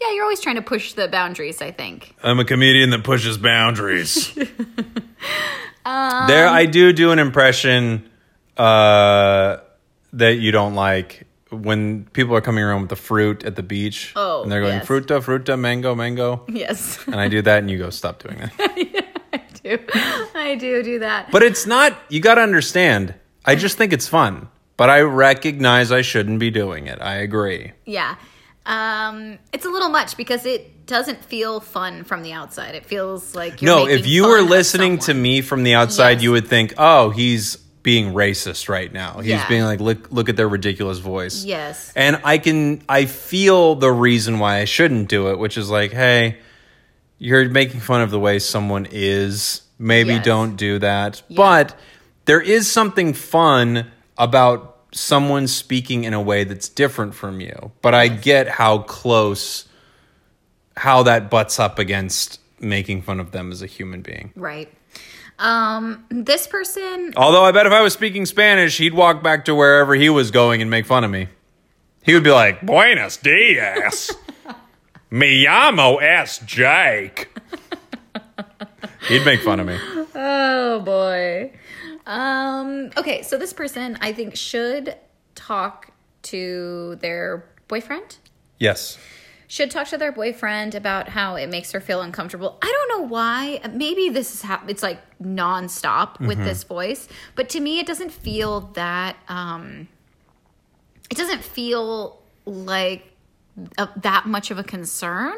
yeah, 0.00 0.12
you're 0.12 0.24
always 0.24 0.40
trying 0.40 0.56
to 0.56 0.62
push 0.62 0.94
the 0.94 1.08
boundaries. 1.08 1.60
I 1.60 1.70
think. 1.70 2.14
I'm 2.22 2.38
a 2.38 2.44
comedian 2.44 2.90
that 2.90 3.04
pushes 3.04 3.36
boundaries. 3.38 4.32
there, 5.84 6.48
I 6.48 6.66
do 6.70 6.92
do 6.92 7.10
an 7.12 7.18
impression 7.18 8.08
uh, 8.56 9.58
that 10.14 10.38
you 10.38 10.52
don't 10.52 10.74
like 10.74 11.26
when 11.50 12.04
people 12.12 12.34
are 12.34 12.40
coming 12.40 12.64
around 12.64 12.82
with 12.82 12.90
the 12.90 12.96
fruit 12.96 13.44
at 13.44 13.56
the 13.56 13.62
beach. 13.62 14.12
Oh, 14.16 14.42
and 14.42 14.50
they're 14.52 14.60
going 14.60 14.78
yes. 14.78 14.86
fruta, 14.86 15.22
fruta, 15.22 15.58
mango, 15.58 15.94
mango. 15.94 16.44
Yes, 16.48 16.98
And 17.06 17.16
I 17.16 17.28
do 17.28 17.42
that, 17.42 17.58
and 17.58 17.70
you 17.70 17.78
go, 17.78 17.90
stop 17.90 18.22
doing 18.22 18.38
that. 18.38 18.52
I 19.32 19.42
do. 19.62 19.78
I 20.34 20.54
do 20.56 20.82
do 20.82 20.98
that. 21.00 21.30
But 21.30 21.42
it's 21.42 21.66
not, 21.66 21.96
you 22.08 22.20
got 22.20 22.36
to 22.36 22.40
understand. 22.42 23.14
I 23.44 23.54
just 23.56 23.76
think 23.76 23.92
it's 23.92 24.08
fun. 24.08 24.48
But 24.76 24.88
I 24.88 25.00
recognize 25.02 25.92
I 25.92 26.00
shouldn't 26.00 26.40
be 26.40 26.50
doing 26.50 26.86
it. 26.86 27.02
I 27.02 27.16
agree. 27.16 27.72
Yeah. 27.84 28.16
Um, 28.64 29.38
it's 29.52 29.66
a 29.66 29.68
little 29.68 29.90
much 29.90 30.16
because 30.16 30.46
it 30.46 30.86
doesn't 30.86 31.22
feel 31.24 31.60
fun 31.60 32.04
from 32.04 32.22
the 32.22 32.32
outside. 32.32 32.74
It 32.74 32.86
feels 32.86 33.34
like 33.34 33.60
you're 33.60 33.70
no, 33.74 33.86
if 33.86 34.06
you 34.06 34.26
were 34.26 34.40
listening 34.40 34.98
to 35.00 35.12
me 35.12 35.42
from 35.42 35.64
the 35.64 35.74
outside, 35.74 36.12
Yes. 36.12 36.22
you 36.22 36.32
would 36.32 36.48
think, 36.48 36.74
oh, 36.78 37.10
he's 37.10 37.58
being 37.82 38.12
racist 38.12 38.68
right 38.68 38.92
now. 38.92 39.18
He's 39.20 39.30
Yeah. 39.30 39.48
being 39.48 39.64
like, 39.64 39.80
look, 39.80 40.10
look 40.10 40.28
at 40.28 40.36
their 40.36 40.48
ridiculous 40.48 40.98
voice. 40.98 41.44
Yes. 41.44 41.92
And 41.96 42.20
I 42.24 42.38
can, 42.38 42.82
I 42.88 43.06
feel 43.06 43.74
the 43.74 43.90
reason 43.90 44.38
why 44.38 44.58
I 44.58 44.64
shouldn't 44.66 45.08
do 45.08 45.30
it, 45.30 45.38
which 45.38 45.56
is 45.56 45.70
like, 45.70 45.92
hey, 45.92 46.36
you're 47.18 47.48
making 47.48 47.80
fun 47.80 48.02
of 48.02 48.10
the 48.10 48.18
way 48.20 48.38
someone 48.38 48.86
is. 48.90 49.62
Maybe 49.78 50.10
Yes. 50.14 50.24
don't 50.24 50.56
do 50.56 50.78
that. 50.80 51.22
But 51.30 51.74
there 52.26 52.40
is 52.40 52.70
something 52.70 53.14
fun 53.14 53.90
about 54.18 54.76
someone 54.92 55.46
speaking 55.46 56.04
in 56.04 56.12
a 56.12 56.20
way 56.20 56.44
that's 56.44 56.68
different 56.68 57.14
from 57.14 57.40
you. 57.40 57.72
But 57.80 57.94
I 57.94 58.08
get 58.08 58.48
how 58.48 58.78
close, 58.78 59.64
how 60.76 61.02
that 61.04 61.30
butts 61.30 61.58
up 61.58 61.78
against 61.78 62.40
making 62.60 63.00
fun 63.02 63.20
of 63.20 63.30
them 63.30 63.52
as 63.52 63.62
a 63.62 63.66
human 63.66 64.02
being. 64.02 64.32
Right. 64.36 64.70
Um, 65.40 66.04
this 66.10 66.46
person, 66.46 67.14
Although 67.16 67.44
I 67.44 67.50
bet 67.52 67.64
if 67.66 67.72
I 67.72 67.80
was 67.80 67.92
speaking 67.94 68.26
Spanish, 68.26 68.76
he'd 68.78 68.92
walk 68.94 69.22
back 69.22 69.46
to 69.46 69.54
wherever 69.54 69.94
he 69.94 70.10
was 70.10 70.30
going 70.30 70.60
and 70.60 70.70
make 70.70 70.84
fun 70.86 71.02
of 71.02 71.10
me. 71.10 71.28
He 72.02 72.12
would 72.14 72.22
be 72.24 72.30
like, 72.30 72.60
Buenos 72.64 73.16
dias. 73.16 74.10
Me 75.10 75.44
llamo 75.44 76.00
S. 76.00 76.38
Jake. 76.40 77.28
He'd 79.08 79.24
make 79.24 79.40
fun 79.40 79.58
of 79.60 79.66
me. 79.66 79.76
oh 80.14 80.80
boy. 80.84 81.52
Um, 82.06 82.90
okay, 82.96 83.22
so 83.22 83.36
this 83.36 83.52
person 83.52 83.98
I 84.00 84.12
think 84.12 84.36
should 84.36 84.94
talk 85.34 85.90
to 86.22 86.96
their 87.00 87.44
boyfriend. 87.66 88.18
Yes. 88.58 88.98
Should 89.50 89.72
talk 89.72 89.88
to 89.88 89.98
their 89.98 90.12
boyfriend 90.12 90.76
about 90.76 91.08
how 91.08 91.34
it 91.34 91.48
makes 91.48 91.72
her 91.72 91.80
feel 91.80 92.02
uncomfortable. 92.02 92.56
I 92.62 92.66
don't 92.88 93.00
know 93.00 93.08
why. 93.08 93.60
Maybe 93.72 94.08
this 94.08 94.32
is 94.32 94.42
hap- 94.42 94.70
it's 94.70 94.80
like 94.80 95.00
nonstop 95.20 96.20
with 96.20 96.38
mm-hmm. 96.38 96.44
this 96.46 96.62
voice, 96.62 97.08
but 97.34 97.48
to 97.48 97.58
me, 97.58 97.80
it 97.80 97.86
doesn't 97.86 98.12
feel 98.12 98.60
that. 98.74 99.16
Um, 99.28 99.88
it 101.10 101.16
doesn't 101.16 101.42
feel 101.42 102.22
like 102.44 103.02
a, 103.76 103.88
that 103.96 104.26
much 104.26 104.52
of 104.52 104.58
a 104.60 104.62
concern 104.62 105.34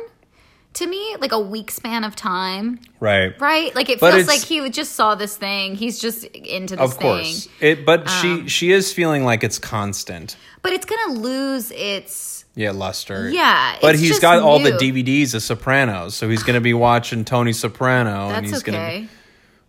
to 0.75 0.87
me. 0.87 1.17
Like 1.19 1.33
a 1.33 1.41
week 1.41 1.71
span 1.71 2.05
of 2.05 2.15
time, 2.15 2.81
Right. 3.01 3.33
right? 3.41 3.75
Like 3.75 3.89
it 3.89 3.99
But 3.99 4.13
feels 4.13 4.27
like 4.29 4.41
he 4.43 4.69
just 4.69 4.93
saw 4.93 5.15
this 5.15 5.39
thing. 5.39 5.75
He's 5.75 5.99
just 5.99 6.25
into 6.25 6.77
this 6.77 6.93
Of 6.93 6.99
course. 6.99 7.47
thing, 7.47 7.71
It 7.79 7.87
but 7.87 8.11
she 8.11 8.33
um, 8.33 8.47
she 8.47 8.73
is 8.73 8.93
feeling 8.93 9.25
like 9.25 9.43
it's 9.43 9.59
constant. 9.59 10.37
but 10.61 10.75
it's 10.75 10.85
gonna 10.85 11.15
lose 11.19 11.71
its. 11.71 12.42
Yeah, 12.55 12.73
luster. 12.73 13.31
Yeah, 13.31 13.77
But 13.81 13.95
he's 13.97 14.19
got 14.19 14.41
all 14.43 14.59
the. 14.59 14.73
DVDs 14.73 15.35
of 15.35 15.43
Sopranos, 15.43 16.15
so 16.15 16.29
he's 16.29 16.43
going 16.43 16.55
to 16.55 16.61
be 16.61 16.75
watching 16.75 17.25
Tony 17.25 17.53
Soprano 17.53 18.29
and 18.29 18.45
That's 18.47 18.51
he's 18.53 18.63
going 18.63 18.79
okay. 18.79 19.09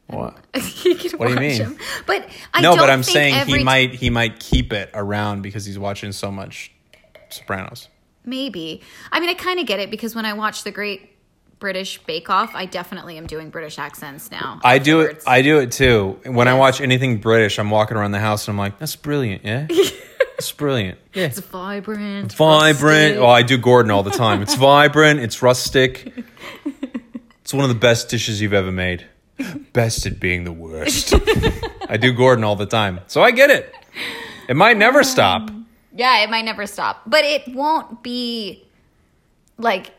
to 0.10 0.16
What? 0.18 0.38
What 1.18 1.28
do 1.28 1.34
you 1.34 1.40
mean? 1.40 1.62
him. 1.62 1.78
But 2.06 2.28
I 2.54 2.62
No, 2.62 2.76
but 2.76 2.90
I'm 2.90 3.04
saying 3.04 3.46
he 3.46 3.64
might 3.64 3.94
he 3.94 4.10
might 4.10 4.40
keep 4.40 4.74
it 4.74 4.90
around 4.94 5.42
because 5.44 5.64
he's 5.66 5.80
watching 5.80 6.12
so 6.12 6.30
much 6.32 6.72
Sopranos. 7.30 7.88
maybe. 8.26 8.82
I 9.12 9.20
mean, 9.20 9.30
I 9.30 9.34
kind 9.34 9.60
of 9.60 9.66
get 9.66 9.80
it 9.80 9.90
because 9.92 10.14
when 10.16 10.26
I 10.26 10.34
watch 10.34 10.64
The 10.64 10.72
Great 10.72 11.10
British 11.60 12.04
Bake 12.04 12.30
Off, 12.30 12.54
I 12.56 12.66
definitely 12.66 13.18
am 13.18 13.28
doing 13.28 13.50
British 13.50 13.80
accents 13.80 14.30
now. 14.30 14.60
I 14.64 14.80
do 14.80 15.00
it. 15.02 15.24
I 15.26 15.42
do 15.42 15.60
it 15.60 15.72
too. 15.72 16.20
When 16.26 16.48
I 16.50 16.56
watch 16.56 16.82
anything 16.82 17.20
British, 17.20 17.58
I'm 17.60 17.70
walking 17.70 17.96
around 17.96 18.12
the 18.12 18.20
house 18.20 18.48
and 18.48 18.54
I'm 18.56 18.58
like, 18.60 18.80
"That's 18.80 18.96
brilliant, 18.98 19.46
yeah, 19.46 19.68
it's 20.44 20.52
brilliant, 20.52 20.98
yeah, 21.14 21.26
it's 21.26 21.40
vibrant, 21.40 22.34
vibrant." 22.34 22.84
rustic. 22.84 23.18
Oh, 23.18 23.28
I 23.28 23.42
do 23.44 23.58
Gordon 23.58 23.92
all 23.92 24.04
the 24.04 24.12
time. 24.12 24.42
It's 24.42 24.56
vibrant. 24.56 25.20
It's 25.20 25.42
rustic. 25.42 26.14
It's 27.42 27.54
one 27.54 27.64
of 27.64 27.70
the 27.70 27.80
best 27.80 28.10
dishes 28.10 28.42
you've 28.42 28.54
ever 28.54 28.72
made. 28.72 29.06
Best 29.74 30.06
at 30.06 30.20
being 30.20 30.44
the 30.46 30.54
worst. 30.54 31.14
I 31.90 31.98
do 31.98 32.14
Gordon 32.14 32.44
all 32.44 32.56
the 32.56 32.66
time, 32.66 33.02
so 33.08 33.22
I 33.22 33.32
get 33.32 33.50
it. 33.50 33.74
It 34.48 34.56
might 34.56 34.78
never 34.78 35.00
um, 35.00 35.04
stop. 35.04 35.52
Yeah, 35.94 36.24
it 36.24 36.30
might 36.30 36.46
never 36.46 36.66
stop, 36.66 37.02
but 37.06 37.26
it 37.26 37.48
won't 37.54 38.02
be 38.02 38.64
like 39.58 39.92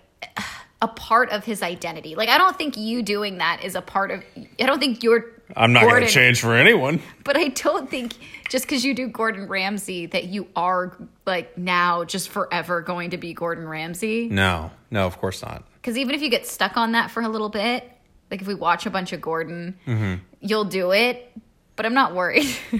a 0.80 0.88
part 0.88 1.30
of 1.30 1.44
his 1.44 1.62
identity. 1.62 2.14
Like 2.14 2.28
I 2.28 2.38
don't 2.38 2.56
think 2.56 2.76
you 2.76 3.02
doing 3.02 3.38
that 3.38 3.64
is 3.64 3.74
a 3.74 3.80
part 3.82 4.10
of. 4.10 4.22
I 4.36 4.66
don't 4.66 4.78
think 4.78 5.02
you're. 5.02 5.26
I'm 5.56 5.72
not 5.72 5.82
going 5.84 6.02
to 6.04 6.08
change 6.08 6.40
for 6.40 6.54
anyone. 6.54 7.00
But 7.24 7.36
I 7.36 7.48
don't 7.48 7.90
think 7.90 8.14
just 8.48 8.64
because 8.64 8.84
you 8.84 8.94
do 8.94 9.08
Gordon 9.08 9.46
Ramsay 9.48 10.06
that 10.06 10.24
you 10.24 10.48
are 10.56 10.96
like 11.26 11.56
now 11.58 12.04
just 12.04 12.28
forever 12.28 12.80
going 12.82 13.10
to 13.10 13.16
be 13.18 13.34
Gordon 13.34 13.66
Ramsay. 13.68 14.28
No, 14.30 14.70
no, 14.90 15.06
of 15.06 15.18
course 15.18 15.42
not. 15.42 15.64
Because 15.74 15.98
even 15.98 16.14
if 16.14 16.22
you 16.22 16.30
get 16.30 16.46
stuck 16.46 16.76
on 16.76 16.92
that 16.92 17.10
for 17.10 17.22
a 17.22 17.28
little 17.28 17.48
bit, 17.50 17.90
like 18.30 18.40
if 18.40 18.46
we 18.46 18.54
watch 18.54 18.86
a 18.86 18.90
bunch 18.90 19.12
of 19.12 19.20
Gordon, 19.20 19.76
Mm-hmm. 19.86 20.14
you'll 20.40 20.64
do 20.64 20.92
it. 20.92 21.30
But 21.76 21.86
I'm 21.86 21.94
not 21.94 22.14
worried. 22.14 22.46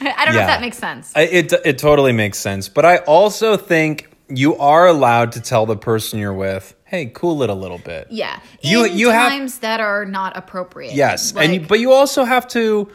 I 0.00 0.24
don't 0.24 0.34
know 0.34 0.40
if 0.40 0.46
that 0.46 0.60
makes 0.62 0.78
sense. 0.78 1.12
I- 1.14 1.22
It 1.22 1.52
it 1.64 1.78
totally 1.78 2.12
makes 2.12 2.38
sense, 2.38 2.68
but 2.68 2.84
I 2.86 2.96
also 2.98 3.56
think 3.58 4.08
you 4.28 4.56
are 4.56 4.86
allowed 4.86 5.32
to 5.32 5.40
tell 5.40 5.66
the 5.66 5.76
person 5.76 6.18
you're 6.18 6.32
with, 6.32 6.74
"Hey, 6.90 7.06
cool 7.14 7.42
it 7.42 7.50
a 7.50 7.54
little 7.54 7.78
bit." 7.78 8.08
yeah, 8.10 8.40
You- 8.62 8.84
in 8.84 8.98
you 8.98 9.10
have- 9.10 9.30
times 9.30 9.58
that 9.60 9.80
are 9.80 10.04
not 10.04 10.36
appropriate. 10.36 10.94
Yes, 10.94 11.32
and 11.36 11.54
you, 11.54 11.60
but 11.60 11.78
you 11.80 11.92
also 11.92 12.24
have 12.24 12.46
to. 12.48 12.88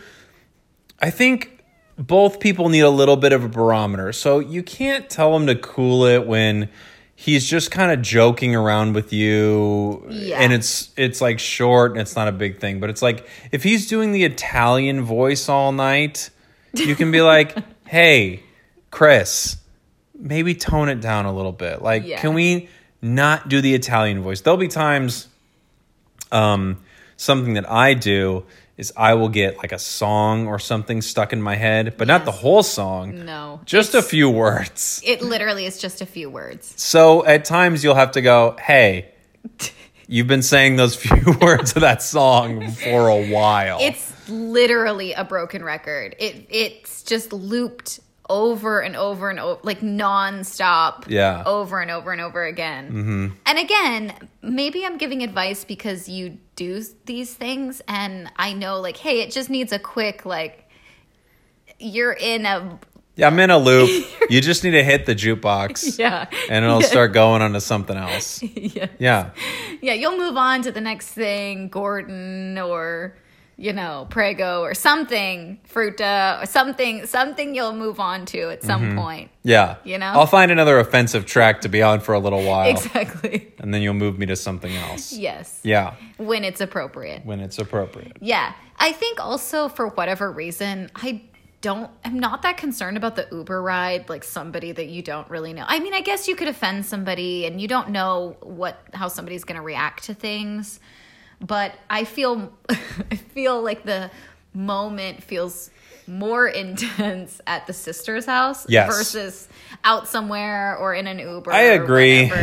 I 1.02 1.10
think 1.10 1.64
both 1.98 2.40
people 2.40 2.70
need 2.70 2.82
a 2.82 2.90
little 2.90 3.16
bit 3.18 3.32
of 3.34 3.44
a 3.44 3.48
barometer, 3.50 4.12
so 4.14 4.40
you 4.40 4.64
can't 4.64 5.10
tell 5.10 5.36
him 5.36 5.48
to 5.48 5.56
cool 5.56 6.06
it 6.06 6.26
when 6.28 6.70
he's 7.16 7.50
just 7.50 7.72
kind 7.72 7.92
of 7.92 8.02
joking 8.02 8.54
around 8.56 8.94
with 8.94 9.14
you, 9.14 10.06
Yeah. 10.10 10.40
and 10.42 10.52
it's 10.52 10.90
it's 10.98 11.22
like 11.22 11.40
short 11.40 11.92
and 11.92 12.02
it's 12.02 12.16
not 12.16 12.28
a 12.28 12.32
big 12.34 12.60
thing. 12.60 12.80
But 12.82 12.90
it's 12.90 13.02
like 13.02 13.26
if 13.52 13.64
he's 13.64 13.88
doing 13.88 14.12
the 14.12 14.24
Italian 14.26 15.02
voice 15.04 15.48
all 15.48 15.72
night, 15.72 16.30
you 16.74 16.96
can 16.96 17.12
be 17.12 17.22
like, 17.22 17.56
"Hey, 17.88 18.42
Chris." 18.92 19.58
Maybe 20.18 20.56
tone 20.56 20.88
it 20.88 21.02
down 21.02 21.26
a 21.26 21.34
little 21.34 21.52
bit. 21.52 21.82
Like, 21.82 22.06
Yeah. 22.06 22.20
can 22.22 22.34
we 22.34 22.70
not 23.06 23.48
do 23.50 23.62
the 23.62 23.74
Italian 23.74 24.22
voice? 24.22 24.42
There'll 24.42 24.58
be 24.58 24.68
times 24.68 25.28
um, 26.32 26.82
something 27.18 27.54
that 27.54 27.70
I 27.70 27.94
do 27.94 28.46
is 28.78 28.92
I 28.98 29.14
will 29.14 29.30
get 29.30 29.58
like 29.58 29.72
a 29.72 29.80
song 29.80 30.48
or 30.48 30.60
something 30.60 31.02
stuck 31.02 31.32
in 31.32 31.42
my 31.42 31.56
head, 31.56 31.96
but 31.98 32.08
not 32.08 32.26
the 32.26 32.32
whole 32.32 32.64
song. 32.64 33.26
no, 33.26 33.62
Just 33.64 33.96
a 33.96 34.02
few 34.02 34.30
words. 34.30 35.02
It 35.06 35.22
literally 35.22 35.66
is 35.66 35.78
just 35.78 36.02
a 36.02 36.06
few 36.06 36.30
words. 36.30 36.74
So 36.76 37.26
at 37.26 37.46
times 37.46 37.84
you'll 37.84 37.96
have 37.96 38.12
to 38.14 38.22
go, 38.22 38.58
hey, 38.62 39.14
you've 40.08 40.28
been 40.28 40.42
saying 40.42 40.76
those 40.76 40.96
few 40.96 41.38
words 41.42 41.76
of 41.76 41.82
that 41.82 42.02
song 42.02 42.70
for 42.72 43.08
a 43.08 43.28
while. 43.28 43.78
It's 43.80 44.30
literally 44.30 45.14
a 45.14 45.24
broken 45.24 45.64
record. 45.64 46.16
It 46.20 46.48
it's 46.50 47.04
just 47.04 47.32
looped 47.32 48.02
over 48.30 48.80
and 48.80 48.96
over 48.96 49.30
and 49.30 49.40
over, 49.40 49.60
like 49.64 49.82
nonstop. 49.82 51.06
Yeah. 51.08 51.44
Over 51.46 51.80
and 51.82 51.92
over 51.92 52.12
and 52.12 52.22
over 52.22 52.44
again. 52.44 52.88
Mm-hmm. 52.88 53.28
And 53.46 53.60
again, 53.60 54.14
maybe 54.42 54.86
I'm 54.86 54.98
giving 54.98 55.24
advice 55.24 55.64
because 55.64 56.10
you 56.10 56.38
do 56.56 56.84
these 57.06 57.34
things, 57.34 57.82
and 57.88 58.32
I 58.38 58.54
know, 58.54 58.80
like, 58.80 58.98
hey, 58.98 59.22
it 59.22 59.32
just 59.32 59.50
needs 59.50 59.72
a 59.72 59.80
quick, 59.80 60.26
like, 60.26 60.70
you're 61.80 62.14
in 62.14 62.46
a 62.46 62.80
yeah, 63.18 63.28
I'm 63.28 63.40
in 63.40 63.50
a 63.50 63.58
loop. 63.58 64.06
you 64.30 64.42
just 64.42 64.64
need 64.66 64.72
to 64.72 64.84
hit 64.84 65.06
the 65.06 65.16
jukebox. 65.16 65.98
yeah, 66.00 66.26
And 66.50 66.66
it'll 66.66 66.82
start 66.94 67.14
going 67.14 67.42
onto 67.42 67.62
something 67.62 67.96
else. 67.96 68.44
yeah, 68.44 68.88
Yeah. 69.00 69.30
yeah. 69.82 69.94
You'll 69.94 70.18
move 70.18 70.36
on 70.36 70.64
to 70.64 70.72
the 70.72 70.82
next 70.82 71.10
thing, 71.10 71.70
Gordon 71.70 72.58
or. 72.58 73.16
You 73.58 73.72
know, 73.72 74.06
Prego 74.10 74.62
or 74.62 74.74
something, 74.74 75.60
Fruta 75.72 76.44
or 76.44 76.46
something, 76.46 77.06
something 77.06 77.56
you'll 77.56 77.72
move 77.74 78.02
on 78.02 78.26
to 78.28 78.50
at 78.50 78.64
some 78.64 78.82
Mm-hmm. 78.82 78.98
point. 79.00 79.32
Yeah. 79.44 79.78
You 79.86 79.98
know? 79.98 80.08
I'll 80.08 80.26
find 80.28 80.52
another 80.52 80.78
offensive 80.80 81.26
track 81.26 81.62
to 81.62 81.70
be 81.70 81.82
on 81.82 82.02
for 82.02 82.14
a 82.14 82.20
little 82.20 82.44
while. 82.44 82.70
Exactly. 82.70 83.54
And 83.66 83.74
then 83.74 83.82
you'll 83.82 83.94
move 83.96 84.20
me 84.20 84.26
to 84.28 84.36
something 84.36 84.76
else. 84.76 85.12
Yes. 85.14 85.60
Yeah. 85.64 85.96
When 86.18 86.44
it's 86.44 86.62
appropriate. 86.62 87.26
When 87.26 87.40
it's 87.40 87.58
appropriate. 87.58 88.18
Yeah. 88.22 88.54
I 88.78 88.92
think 88.92 89.20
also 89.20 89.70
for 89.70 89.88
whatever 89.88 90.30
reason, 90.32 90.92
I 90.94 91.24
don't 91.62 91.90
I'm 92.04 92.20
not 92.20 92.44
that 92.44 92.58
concerned 92.58 92.96
about 92.98 93.16
the 93.16 93.28
Uber 93.32 93.60
ride 93.60 94.08
like 94.08 94.24
somebody 94.24 94.72
that 94.74 94.86
you 94.88 95.02
don't 95.02 95.28
really 95.32 95.52
know. 95.54 95.64
I 95.66 95.80
mean, 95.80 95.96
I 95.96 96.02
guess 96.02 96.28
you 96.28 96.36
could 96.36 96.48
offend 96.48 96.86
somebody 96.86 97.48
and 97.48 97.60
you 97.60 97.68
don't 97.68 97.90
know 97.90 98.36
what 98.42 98.78
how 98.94 99.08
somebody's 99.08 99.46
going 99.46 99.56
to 99.60 99.64
react 99.66 100.04
to 100.04 100.14
things, 100.14 100.80
but 101.42 101.74
I 101.90 102.04
feel 102.06 102.52
I 102.70 103.16
feel 103.16 103.62
like 103.62 103.84
the 103.84 104.10
moment 104.54 105.24
feels 105.24 105.70
more 106.08 106.48
intense 106.64 107.42
at 107.48 107.66
the 107.68 107.74
sister's 107.74 108.26
house 108.26 108.66
Yes. 108.70 108.88
versus 108.96 109.50
out 109.84 110.08
somewhere 110.08 110.78
or 110.78 110.94
in 110.94 111.08
an 111.08 111.20
Uber. 111.20 111.52
I 111.52 111.62
agree. 111.62 112.32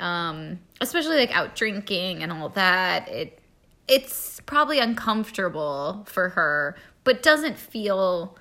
Um, 0.00 0.58
especially 0.80 1.14
like 1.16 1.30
out 1.30 1.54
drinking 1.54 2.24
and 2.24 2.32
all 2.32 2.48
that. 2.50 3.08
It 3.08 3.38
it's 3.86 4.40
probably 4.46 4.80
uncomfortable 4.80 6.02
for 6.08 6.30
her, 6.30 6.76
but 7.04 7.22
doesn't 7.22 7.56
feel. 7.56 8.36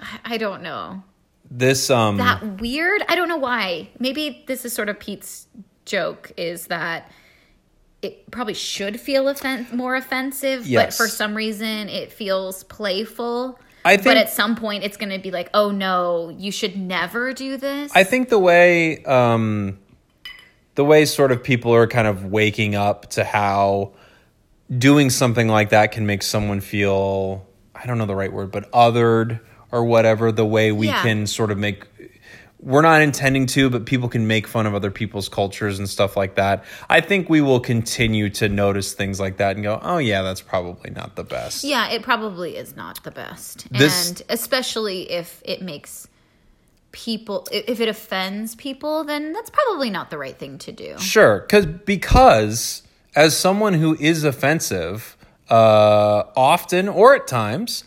I- 0.00 0.18
I 0.24 0.36
don't 0.36 0.62
know 0.62 1.04
This 1.48 1.90
um 1.90 2.16
that 2.16 2.60
weird. 2.60 3.04
I 3.08 3.14
don't 3.14 3.28
know 3.28 3.36
why. 3.36 3.90
Maybe 4.00 4.42
this 4.48 4.64
is 4.64 4.72
sort 4.72 4.88
of 4.88 4.98
Pete's 4.98 5.46
joke 5.84 6.32
is 6.36 6.66
that 6.66 7.08
it 8.02 8.30
probably 8.30 8.54
should 8.54 9.00
feel 9.00 9.28
offen- 9.28 9.66
more 9.72 9.96
offensive, 9.96 10.66
but 10.72 10.94
for 10.94 11.08
some 11.08 11.34
reason 11.34 11.88
it 11.88 12.12
feels 12.12 12.64
playful. 12.64 13.58
I 13.84 13.96
think, 13.96 14.04
but 14.04 14.16
at 14.16 14.28
some 14.30 14.54
point 14.56 14.84
it's 14.84 14.96
going 14.96 15.10
to 15.10 15.18
be 15.18 15.30
like, 15.30 15.50
oh 15.54 15.70
no, 15.70 16.28
you 16.36 16.52
should 16.52 16.76
never 16.76 17.32
do 17.32 17.56
this. 17.56 17.90
I 17.94 18.04
think 18.04 18.28
the 18.28 18.38
way 18.38 19.02
um 19.04 19.78
the 20.74 20.84
way 20.84 21.04
sort 21.04 21.32
of 21.32 21.42
people 21.42 21.74
are 21.74 21.86
kind 21.88 22.06
of 22.06 22.24
waking 22.26 22.74
up 22.76 23.10
to 23.10 23.24
how 23.24 23.92
doing 24.76 25.10
something 25.10 25.48
like 25.48 25.70
that 25.70 25.90
can 25.92 26.06
make 26.06 26.22
someone 26.22 26.60
feel 26.60 27.46
I 27.74 27.86
don't 27.86 27.98
know 27.98 28.06
the 28.06 28.14
right 28.16 28.32
word, 28.32 28.50
but 28.52 28.70
othered 28.72 29.40
or 29.72 29.84
whatever, 29.84 30.30
the 30.32 30.46
way 30.46 30.72
we 30.72 30.86
Yeah. 30.88 31.02
can 31.02 31.26
sort 31.26 31.50
of 31.50 31.58
make 31.58 31.84
we're 32.60 32.82
not 32.82 33.02
intending 33.02 33.46
to, 33.46 33.70
but 33.70 33.86
people 33.86 34.08
can 34.08 34.26
make 34.26 34.46
fun 34.46 34.66
of 34.66 34.74
other 34.74 34.90
people's 34.90 35.28
cultures 35.28 35.78
and 35.78 35.88
stuff 35.88 36.16
like 36.16 36.34
that. 36.34 36.64
I 36.90 37.00
think 37.00 37.28
we 37.28 37.40
will 37.40 37.60
continue 37.60 38.28
to 38.30 38.48
notice 38.48 38.92
things 38.94 39.20
like 39.20 39.36
that 39.36 39.56
and 39.56 39.62
go, 39.62 39.78
"Oh 39.82 39.98
yeah, 39.98 40.22
that's 40.22 40.40
probably 40.40 40.90
not 40.90 41.14
the 41.14 41.24
best." 41.24 41.62
Yeah, 41.62 41.88
it 41.88 42.02
probably 42.02 42.56
is 42.56 42.74
not 42.74 43.02
the 43.04 43.12
best. 43.12 43.70
This- 43.70 44.10
and 44.10 44.22
especially 44.28 45.10
if 45.10 45.40
it 45.44 45.62
makes 45.62 46.08
people 46.90 47.46
if 47.52 47.80
it 47.80 47.88
offends 47.88 48.54
people, 48.54 49.04
then 49.04 49.32
that's 49.32 49.50
probably 49.50 49.90
not 49.90 50.10
the 50.10 50.18
right 50.18 50.36
thing 50.36 50.58
to 50.58 50.72
do. 50.72 50.98
Sure, 50.98 51.40
because 51.40 51.66
because 51.66 52.82
as 53.14 53.36
someone 53.36 53.74
who 53.74 53.96
is 54.00 54.24
offensive, 54.24 55.16
uh, 55.50 56.24
often 56.36 56.88
or 56.88 57.14
at 57.14 57.26
times, 57.26 57.84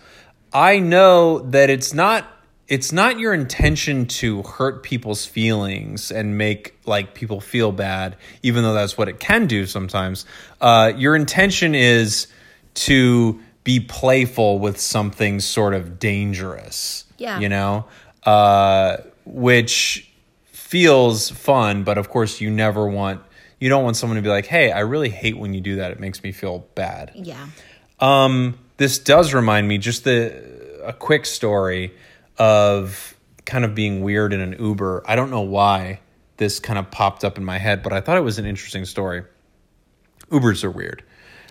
I 0.53 0.79
know 0.79 1.39
that 1.39 1.69
it's 1.69 1.93
not 1.93 2.25
it's 2.71 2.93
not 2.93 3.19
your 3.19 3.33
intention 3.33 4.05
to 4.05 4.43
hurt 4.43 4.81
people's 4.81 5.25
feelings 5.25 6.09
and 6.09 6.37
make 6.37 6.73
like 6.85 7.13
people 7.13 7.41
feel 7.41 7.73
bad, 7.73 8.15
even 8.43 8.63
though 8.63 8.73
that's 8.73 8.97
what 8.97 9.09
it 9.09 9.19
can 9.19 9.45
do 9.45 9.65
sometimes. 9.65 10.25
Uh, 10.61 10.93
your 10.95 11.13
intention 11.13 11.75
is 11.75 12.27
to 12.73 13.41
be 13.65 13.81
playful 13.81 14.57
with 14.57 14.79
something 14.79 15.41
sort 15.41 15.73
of 15.73 15.99
dangerous. 15.99 17.03
Yeah. 17.17 17.39
you 17.39 17.49
know, 17.49 17.87
uh, 18.23 18.97
which 19.25 20.09
feels 20.45 21.29
fun, 21.29 21.83
but 21.83 21.97
of 21.97 22.09
course 22.09 22.39
you 22.39 22.49
never 22.49 22.87
want 22.87 23.21
you 23.59 23.67
don't 23.67 23.83
want 23.83 23.97
someone 23.97 24.15
to 24.15 24.21
be 24.21 24.29
like, 24.29 24.45
"Hey, 24.45 24.71
I 24.71 24.79
really 24.79 25.09
hate 25.09 25.37
when 25.37 25.53
you 25.53 25.59
do 25.59 25.75
that. 25.75 25.91
It 25.91 25.99
makes 25.99 26.23
me 26.23 26.31
feel 26.31 26.65
bad." 26.73 27.11
Yeah. 27.15 27.47
Um, 27.99 28.57
this 28.77 28.97
does 28.97 29.33
remind 29.33 29.67
me 29.67 29.77
just 29.77 30.05
the 30.05 30.79
a 30.85 30.93
quick 30.93 31.25
story 31.25 31.93
of 32.41 33.15
kind 33.45 33.63
of 33.63 33.75
being 33.75 34.01
weird 34.01 34.33
in 34.33 34.39
an 34.41 34.55
Uber. 34.59 35.03
I 35.05 35.15
don't 35.15 35.29
know 35.29 35.41
why 35.41 35.99
this 36.37 36.59
kind 36.59 36.79
of 36.79 36.89
popped 36.89 37.23
up 37.23 37.37
in 37.37 37.45
my 37.45 37.59
head, 37.59 37.83
but 37.83 37.93
I 37.93 38.01
thought 38.01 38.17
it 38.17 38.23
was 38.23 38.39
an 38.39 38.47
interesting 38.47 38.83
story. 38.85 39.21
Ubers 40.31 40.63
are 40.63 40.71
weird. 40.71 41.03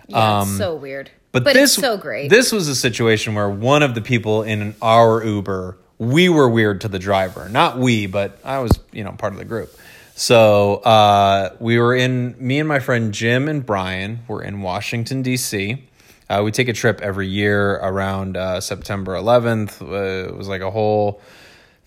Yeah, 0.09 0.41
it's 0.41 0.57
so 0.57 0.75
weird. 0.75 1.07
Um, 1.07 1.13
But, 1.31 1.45
But, 1.45 1.53
this 1.53 1.77
it's 1.77 1.81
so 1.81 1.95
great. 1.95 2.29
This 2.29 2.51
was 2.51 2.67
a 2.67 2.75
situation 2.75 3.35
where 3.35 3.49
one 3.49 3.83
of 3.83 3.95
the 3.95 4.01
people 4.01 4.43
in 4.43 4.75
our 4.81 5.23
Uber, 5.23 5.77
we 5.97 6.27
were 6.27 6.49
weird 6.49 6.81
to 6.81 6.89
the 6.89 6.99
driver. 6.99 7.47
Not 7.47 7.77
we, 7.77 8.05
but 8.07 8.37
I 8.43 8.59
was, 8.59 8.77
you 8.91 9.05
know, 9.05 9.13
part 9.13 9.31
of 9.31 9.39
the 9.39 9.45
group. 9.45 9.73
So 10.15 10.75
uh, 10.77 11.55
we 11.61 11.79
were 11.79 11.95
in, 11.95 12.35
me 12.37 12.59
and 12.59 12.67
my 12.67 12.79
friend 12.79 13.13
Jim 13.13 13.47
and 13.47 13.65
Brian 13.65 14.25
were 14.27 14.43
in 14.43 14.61
Washington, 14.61 15.21
D.C. 15.21 15.87
Uh, 16.31 16.43
we 16.43 16.51
take 16.51 16.69
a 16.69 16.73
trip 16.73 17.01
every 17.01 17.27
year 17.27 17.73
around 17.73 18.37
uh, 18.37 18.61
September 18.61 19.15
11th. 19.15 19.81
Uh, 19.81 20.29
it 20.29 20.37
was 20.37 20.47
like 20.47 20.61
a 20.61 20.71
whole 20.71 21.19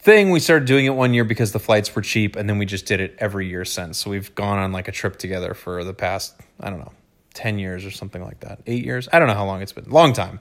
thing. 0.01 0.31
We 0.33 0.39
started 0.39 0.67
doing 0.67 0.85
it 0.85 0.91
one 0.91 1.15
year 1.15 1.25
because 1.25 1.53
the 1.53 1.59
flights 1.59 1.95
were 1.95 2.03
cheap, 2.03 2.37
and 2.37 2.47
then 2.47 2.59
we 2.59 2.67
just 2.67 2.85
did 2.85 3.01
it 3.01 3.17
every 3.19 3.49
year 3.49 3.65
since. 3.65 3.97
So 3.97 4.11
we've 4.11 4.35
gone 4.35 4.59
on 4.59 4.71
like 4.71 4.87
a 4.87 4.93
trip 4.93 5.17
together 5.17 5.55
for 5.55 5.83
the 5.83 5.95
past, 5.95 6.39
I 6.61 6.69
don't 6.69 6.79
know, 6.79 6.93
10 7.33 7.59
years 7.59 7.87
or 7.87 7.91
something 7.91 8.23
like 8.23 8.41
that. 8.41 8.61
Eight 8.67 8.85
years? 8.85 9.09
I 9.11 9.19
don't 9.19 9.29
know 9.29 9.35
how 9.35 9.47
long 9.47 9.63
it's 9.63 9.73
been. 9.73 9.89
Long 9.89 10.13
time. 10.13 10.41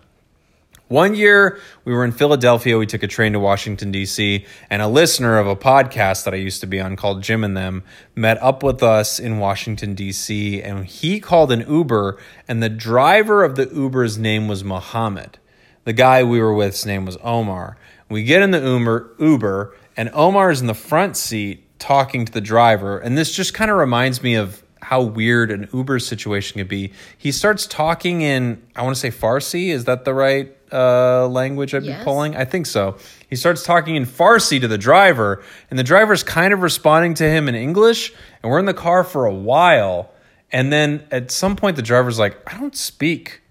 One 0.94 1.16
year 1.16 1.58
we 1.86 1.92
were 1.92 2.06
in 2.06 2.12
Philadelphia. 2.12 2.78
We 2.78 2.86
took 2.86 3.02
a 3.02 3.08
train 3.08 3.34
to 3.34 3.40
Washington, 3.40 3.92
D.C., 3.92 4.46
and 4.70 4.80
a 4.80 4.88
listener 4.88 5.40
of 5.40 5.48
a 5.48 5.56
podcast 5.56 6.24
that 6.24 6.36
I 6.36 6.38
used 6.38 6.62
to 6.62 6.68
be 6.68 6.80
on 6.80 6.98
called 6.98 7.24
Jim 7.24 7.44
and 7.44 7.58
Them 7.58 7.82
met 8.14 8.40
up 8.44 8.62
with 8.62 8.84
us 8.84 9.20
in 9.20 9.40
Washington, 9.40 9.96
D.C., 9.96 10.62
and 10.62 10.86
he 10.86 11.20
called 11.20 11.52
an 11.52 11.62
Uber, 11.68 12.20
and 12.48 12.62
the 12.62 12.70
driver 12.70 13.44
of 13.44 13.56
the 13.56 13.68
Uber's 13.74 14.20
name 14.20 14.48
was 14.48 14.64
Mohammed. 14.64 15.40
The 15.84 15.94
guy 15.94 16.24
we 16.24 16.40
were 16.40 16.54
with's 16.54 16.86
name 16.86 17.08
was 17.08 17.18
Omar. 17.24 17.76
We 18.08 18.24
get 18.24 18.44
in 18.44 18.52
the 18.52 18.62
Uber, 18.62 19.16
Uber 19.18 19.76
and 19.98 20.12
Omar 20.14 20.52
is 20.52 20.62
in 20.62 20.68
the 20.68 20.76
front 20.76 21.18
seat 21.18 21.80
talking 21.80 22.24
to 22.26 22.32
the 22.32 22.40
driver, 22.40 23.00
and 23.00 23.18
this 23.18 23.36
just 23.36 23.56
kind 23.56 23.72
of 23.72 23.78
reminds 23.78 24.22
me 24.22 24.36
of 24.36 24.64
how 24.84 25.02
weird 25.02 25.50
an 25.50 25.70
Uber 25.74 25.98
situation 25.98 26.60
could 26.60 26.68
be. 26.68 26.92
He 27.18 27.32
starts 27.32 27.66
talking 27.66 28.22
in, 28.22 28.62
I 28.76 28.84
want 28.84 28.96
to 28.96 29.00
say 29.00 29.10
Farsi. 29.10 29.70
Is 29.70 29.86
that 29.86 30.06
the 30.06 30.14
right 30.14 30.56
uh, 30.74 31.28
language 31.28 31.74
I'd 31.76 31.84
Yes. 31.84 32.00
be 32.00 32.04
pulling? 32.04 32.36
I 32.36 32.46
think 32.46 32.66
so. 32.66 32.98
He 33.30 33.36
starts 33.36 33.64
talking 33.64 33.96
in 33.96 34.06
Farsi 34.06 34.60
to 34.60 34.68
the 34.68 34.78
driver, 34.78 35.44
and 35.70 35.78
the 35.78 35.84
driver's 35.84 36.24
kind 36.24 36.54
of 36.54 36.62
responding 36.62 37.14
to 37.16 37.24
him 37.30 37.48
in 37.48 37.56
English. 37.56 38.12
And 38.42 38.52
we're 38.52 38.60
in 38.60 38.66
the 38.66 38.74
car 38.74 39.04
for 39.04 39.26
a 39.26 39.34
while. 39.34 40.12
And 40.52 40.72
then 40.74 41.06
at 41.12 41.32
some 41.32 41.56
point, 41.56 41.76
the 41.76 41.82
driver's 41.82 42.20
like, 42.20 42.38
I 42.52 42.58
don't 42.60 42.76
speak 42.76 43.42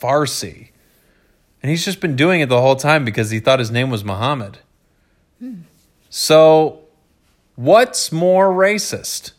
Farsi. 0.00 0.68
And 1.62 1.70
he's 1.70 1.84
just 1.84 2.00
been 2.00 2.14
doing 2.16 2.40
it 2.40 2.48
the 2.48 2.60
whole 2.60 2.76
time 2.76 3.04
because 3.04 3.30
he 3.30 3.40
thought 3.40 3.58
his 3.58 3.70
name 3.70 3.88
was 3.90 4.04
Muhammad. 4.04 4.58
So, 6.10 6.80
what's 7.56 8.12
more 8.12 8.50
racist? 8.50 9.32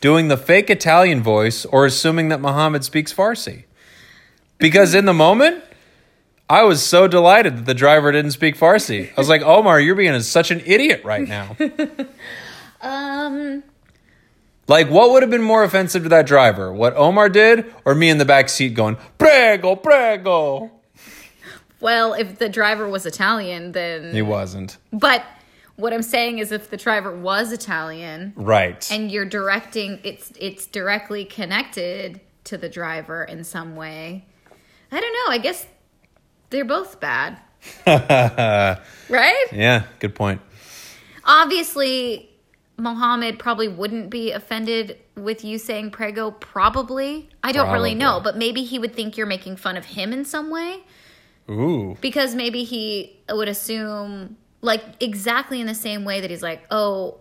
Doing 0.00 0.28
the 0.28 0.36
fake 0.36 0.70
Italian 0.70 1.22
voice 1.22 1.64
or 1.66 1.84
assuming 1.86 2.28
that 2.28 2.40
Muhammad 2.40 2.84
speaks 2.84 3.12
Farsi? 3.12 3.64
Because 4.58 4.94
in 4.94 5.04
the 5.04 5.12
moment, 5.12 5.62
I 6.52 6.64
was 6.64 6.82
so 6.82 7.08
delighted 7.08 7.56
that 7.56 7.64
the 7.64 7.72
driver 7.72 8.12
didn't 8.12 8.32
speak 8.32 8.58
Farsi. 8.58 9.08
I 9.10 9.14
was 9.16 9.30
like, 9.30 9.40
Omar, 9.40 9.80
you're 9.80 9.94
being 9.94 10.20
such 10.20 10.50
an 10.50 10.60
idiot 10.66 11.02
right 11.02 11.26
now. 11.26 11.56
Um, 12.82 13.62
like, 14.66 14.90
what 14.90 15.12
would 15.12 15.22
have 15.22 15.30
been 15.30 15.40
more 15.40 15.62
offensive 15.62 16.02
to 16.02 16.08
that 16.08 16.26
driver? 16.26 16.72
What 16.72 16.96
Omar 16.96 17.28
did 17.28 17.72
or 17.84 17.94
me 17.94 18.10
in 18.10 18.18
the 18.18 18.24
back 18.24 18.48
seat 18.48 18.74
going, 18.74 18.96
prego, 19.18 19.76
prego? 19.76 20.72
well, 21.80 22.12
if 22.12 22.38
the 22.40 22.48
driver 22.48 22.88
was 22.88 23.06
Italian, 23.06 23.70
then. 23.70 24.12
He 24.12 24.20
wasn't. 24.20 24.78
But 24.92 25.24
what 25.76 25.92
I'm 25.92 26.02
saying 26.02 26.40
is, 26.40 26.50
if 26.50 26.70
the 26.70 26.76
driver 26.76 27.16
was 27.16 27.52
Italian 27.52 28.32
Right. 28.34 28.90
and 28.90 29.12
you're 29.12 29.26
directing, 29.26 30.00
it's 30.02 30.32
it's 30.40 30.66
directly 30.66 31.24
connected 31.24 32.20
to 32.44 32.58
the 32.58 32.68
driver 32.68 33.22
in 33.22 33.44
some 33.44 33.76
way. 33.76 34.24
I 34.90 35.00
don't 35.00 35.12
know. 35.12 35.32
I 35.32 35.38
guess 35.38 35.66
they're 36.52 36.64
both 36.64 37.00
bad, 37.00 37.38
right? 37.86 39.46
yeah, 39.52 39.84
good 39.98 40.14
point. 40.14 40.40
Obviously, 41.24 42.30
Mohammed 42.78 43.38
probably 43.38 43.68
wouldn't 43.68 44.10
be 44.10 44.30
offended 44.30 44.98
with 45.16 45.44
you 45.44 45.58
saying 45.58 45.90
prego. 45.90 46.30
Probably, 46.30 47.28
I 47.42 47.50
don't 47.52 47.72
really 47.72 47.94
know, 47.94 48.20
but 48.22 48.36
maybe 48.36 48.62
he 48.62 48.78
would 48.78 48.94
think 48.94 49.16
you're 49.16 49.26
making 49.26 49.56
fun 49.56 49.76
of 49.76 49.84
him 49.84 50.12
in 50.12 50.24
some 50.24 50.50
way. 50.50 50.84
Ooh. 51.50 51.96
because 52.00 52.36
maybe 52.36 52.62
he 52.62 53.18
would 53.28 53.48
assume 53.48 54.36
like 54.60 54.82
exactly 55.00 55.60
in 55.60 55.66
the 55.66 55.74
same 55.74 56.04
way 56.04 56.20
that 56.20 56.30
he's 56.30 56.42
like 56.42 56.62
oh 56.70 57.18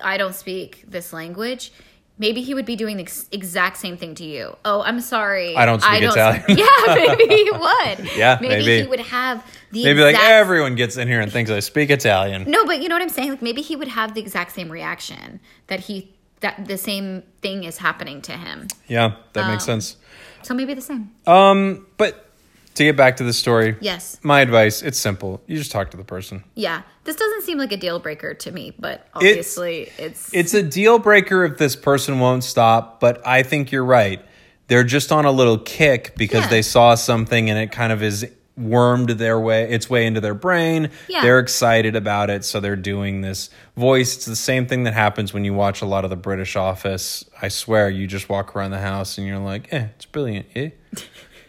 i 0.00 0.16
don't 0.16 0.36
speak 0.36 0.84
this 0.86 1.12
language 1.12 1.72
maybe 2.18 2.42
he 2.42 2.54
would 2.54 2.64
be 2.66 2.76
doing 2.76 2.96
the 2.96 3.02
ex- 3.02 3.26
exact 3.32 3.76
same 3.76 3.96
thing 3.96 4.14
to 4.14 4.24
you 4.24 4.56
oh 4.64 4.82
i'm 4.82 5.00
sorry 5.00 5.56
I 5.56 5.66
don't 5.66 5.80
speak 5.80 6.02
Italian. 6.02 6.44
yeah 6.48 6.94
maybe 7.16 7.26
he 7.34 7.50
would 7.50 8.10
Yeah, 8.16 8.38
maybe, 8.40 8.54
maybe. 8.54 8.82
he 8.82 8.86
would 8.86 9.00
have 9.00 9.44
the 9.72 9.82
Maybe 9.84 10.00
like 10.02 10.16
everyone 10.20 10.76
gets 10.76 10.96
in 10.96 11.08
here 11.08 11.20
and 11.20 11.32
thinks 11.32 11.50
I 11.50 11.58
speak 11.60 11.90
Italian. 11.90 12.48
no 12.48 12.64
but 12.64 12.80
you 12.82 12.88
know 12.88 12.94
what 12.94 13.02
i'm 13.02 13.08
saying 13.08 13.30
like 13.30 13.42
maybe 13.42 13.62
he 13.62 13.74
would 13.76 13.88
have 13.88 14.14
the 14.14 14.20
exact 14.20 14.52
same 14.52 14.70
reaction 14.70 15.40
that 15.66 15.80
he 15.80 16.14
that 16.40 16.66
the 16.66 16.76
same 16.78 17.22
thing 17.42 17.64
is 17.64 17.78
happening 17.78 18.20
to 18.22 18.32
him 18.32 18.66
Yeah, 18.86 19.16
that 19.32 19.48
makes 19.50 19.64
Um, 19.64 19.80
sense. 19.80 19.96
so 20.42 20.54
maybe 20.54 20.74
the 20.74 20.82
same 20.82 21.10
Um, 21.26 21.86
but 21.96 22.30
to 22.74 22.84
get 22.84 22.96
back 22.96 23.16
to 23.18 23.24
the 23.24 23.32
story, 23.32 23.76
yes 23.80 24.18
my 24.22 24.40
advice, 24.40 24.82
it's 24.82 24.98
simple. 24.98 25.42
You 25.46 25.56
just 25.56 25.70
talk 25.72 25.90
to 25.92 25.96
the 25.96 26.04
person. 26.04 26.44
yeah 26.54 26.82
this 27.04 27.16
doesn't 27.16 27.42
seem 27.42 27.58
like 27.58 27.70
a 27.72 27.76
deal 27.76 27.98
breaker 27.98 28.32
to 28.34 28.50
me 28.50 28.72
but 28.78 29.06
obviously 29.14 29.90
it's 29.98 30.32
It's 30.32 30.54
a 30.54 30.62
deal 30.62 30.98
breaker 30.98 31.44
if 31.44 31.58
this 31.58 31.76
person 31.76 32.18
won't 32.20 32.44
stop, 32.44 32.98
but 33.00 33.24
I 33.26 33.42
think 33.42 33.70
you're 33.72 33.84
right. 33.84 34.24
They're 34.68 34.84
just 34.84 35.12
on 35.12 35.24
a 35.26 35.30
little 35.30 35.58
kick 35.58 36.14
because 36.16 36.44
Yeah. 36.44 36.48
they 36.48 36.62
saw 36.62 36.94
something 36.94 37.50
and 37.50 37.58
it 37.58 37.70
kind 37.72 37.92
of 37.92 38.02
is 38.02 38.26
wormed 38.56 39.10
their 39.10 39.38
way 39.38 39.68
its 39.68 39.90
way 39.90 40.06
into 40.06 40.20
their 40.20 40.32
brain. 40.32 40.88
Yeah. 41.08 41.22
They're 41.22 41.40
excited 41.40 41.96
about 41.96 42.30
it, 42.30 42.44
so 42.44 42.60
they're 42.60 42.76
doing 42.76 43.20
this 43.20 43.50
voice. 43.76 44.14
It's 44.16 44.26
the 44.26 44.36
same 44.36 44.66
thing 44.66 44.84
that 44.84 44.94
happens 44.94 45.34
when 45.34 45.44
you 45.44 45.52
watch 45.52 45.82
a 45.82 45.86
lot 45.86 46.04
of 46.04 46.10
the 46.10 46.16
British 46.16 46.54
Office. 46.56 47.24
I 47.42 47.48
swear, 47.48 47.90
you 47.90 48.06
just 48.06 48.28
walk 48.28 48.54
around 48.56 48.70
the 48.70 48.78
house 48.78 49.18
and 49.18 49.26
you're 49.26 49.40
like, 49.40 49.72
"Eh, 49.72 49.88
it's 49.96 50.06
brilliant. 50.06 50.46
Eh? 50.54 50.70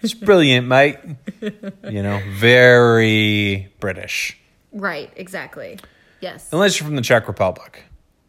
It's 0.06 0.14
brilliant, 0.14 0.68
mate." 0.68 0.98
You 1.90 2.02
know, 2.02 2.22
very 2.32 3.72
British. 3.80 4.38
Right, 4.72 5.12
exactly. 5.16 5.80
Yes. 6.20 6.50
Unless 6.52 6.80
you're 6.80 6.88
from 6.88 6.96
the 6.96 7.02
Czech 7.02 7.28
Republic. 7.28 7.84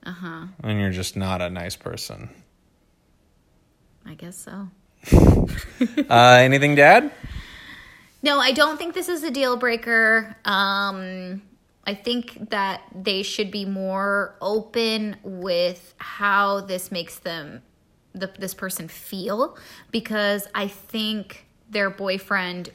Uh 0.05 0.13
huh. 0.13 0.47
And 0.63 0.81
you're 0.81 0.91
just 0.91 1.17
not 1.17 1.41
a 1.41 1.49
nice 1.49 1.75
person. 1.77 2.29
I 4.05 4.15
guess 4.15 4.37
so. 4.37 4.69
Uh, 6.11 6.39
anything, 6.41 6.75
Dad? 6.75 7.11
No, 8.23 8.39
I 8.39 8.53
don't 8.53 8.77
think 8.77 8.95
this 8.95 9.09
is 9.09 9.23
a 9.23 9.31
deal 9.31 9.57
breaker. 9.57 10.37
Um, 10.45 11.43
I 11.85 11.95
think 11.95 12.51
that 12.51 12.83
they 12.95 13.23
should 13.23 13.51
be 13.51 13.65
more 13.65 14.35
open 14.41 15.17
with 15.23 15.95
how 15.99 16.61
this 16.61 16.91
makes 16.91 17.19
them, 17.19 17.63
the, 18.15 18.31
this 18.39 18.55
person 18.55 18.89
feel, 18.89 19.57
because 19.91 20.49
I 20.55 20.69
think 20.69 21.46
their 21.71 21.91
boyfriend 21.91 22.71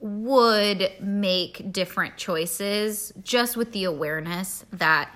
would 0.00 0.90
make 1.00 1.72
different 1.72 2.16
choices 2.16 3.12
just 3.22 3.56
with 3.56 3.72
the 3.72 3.84
awareness 3.84 4.64
that 4.72 5.14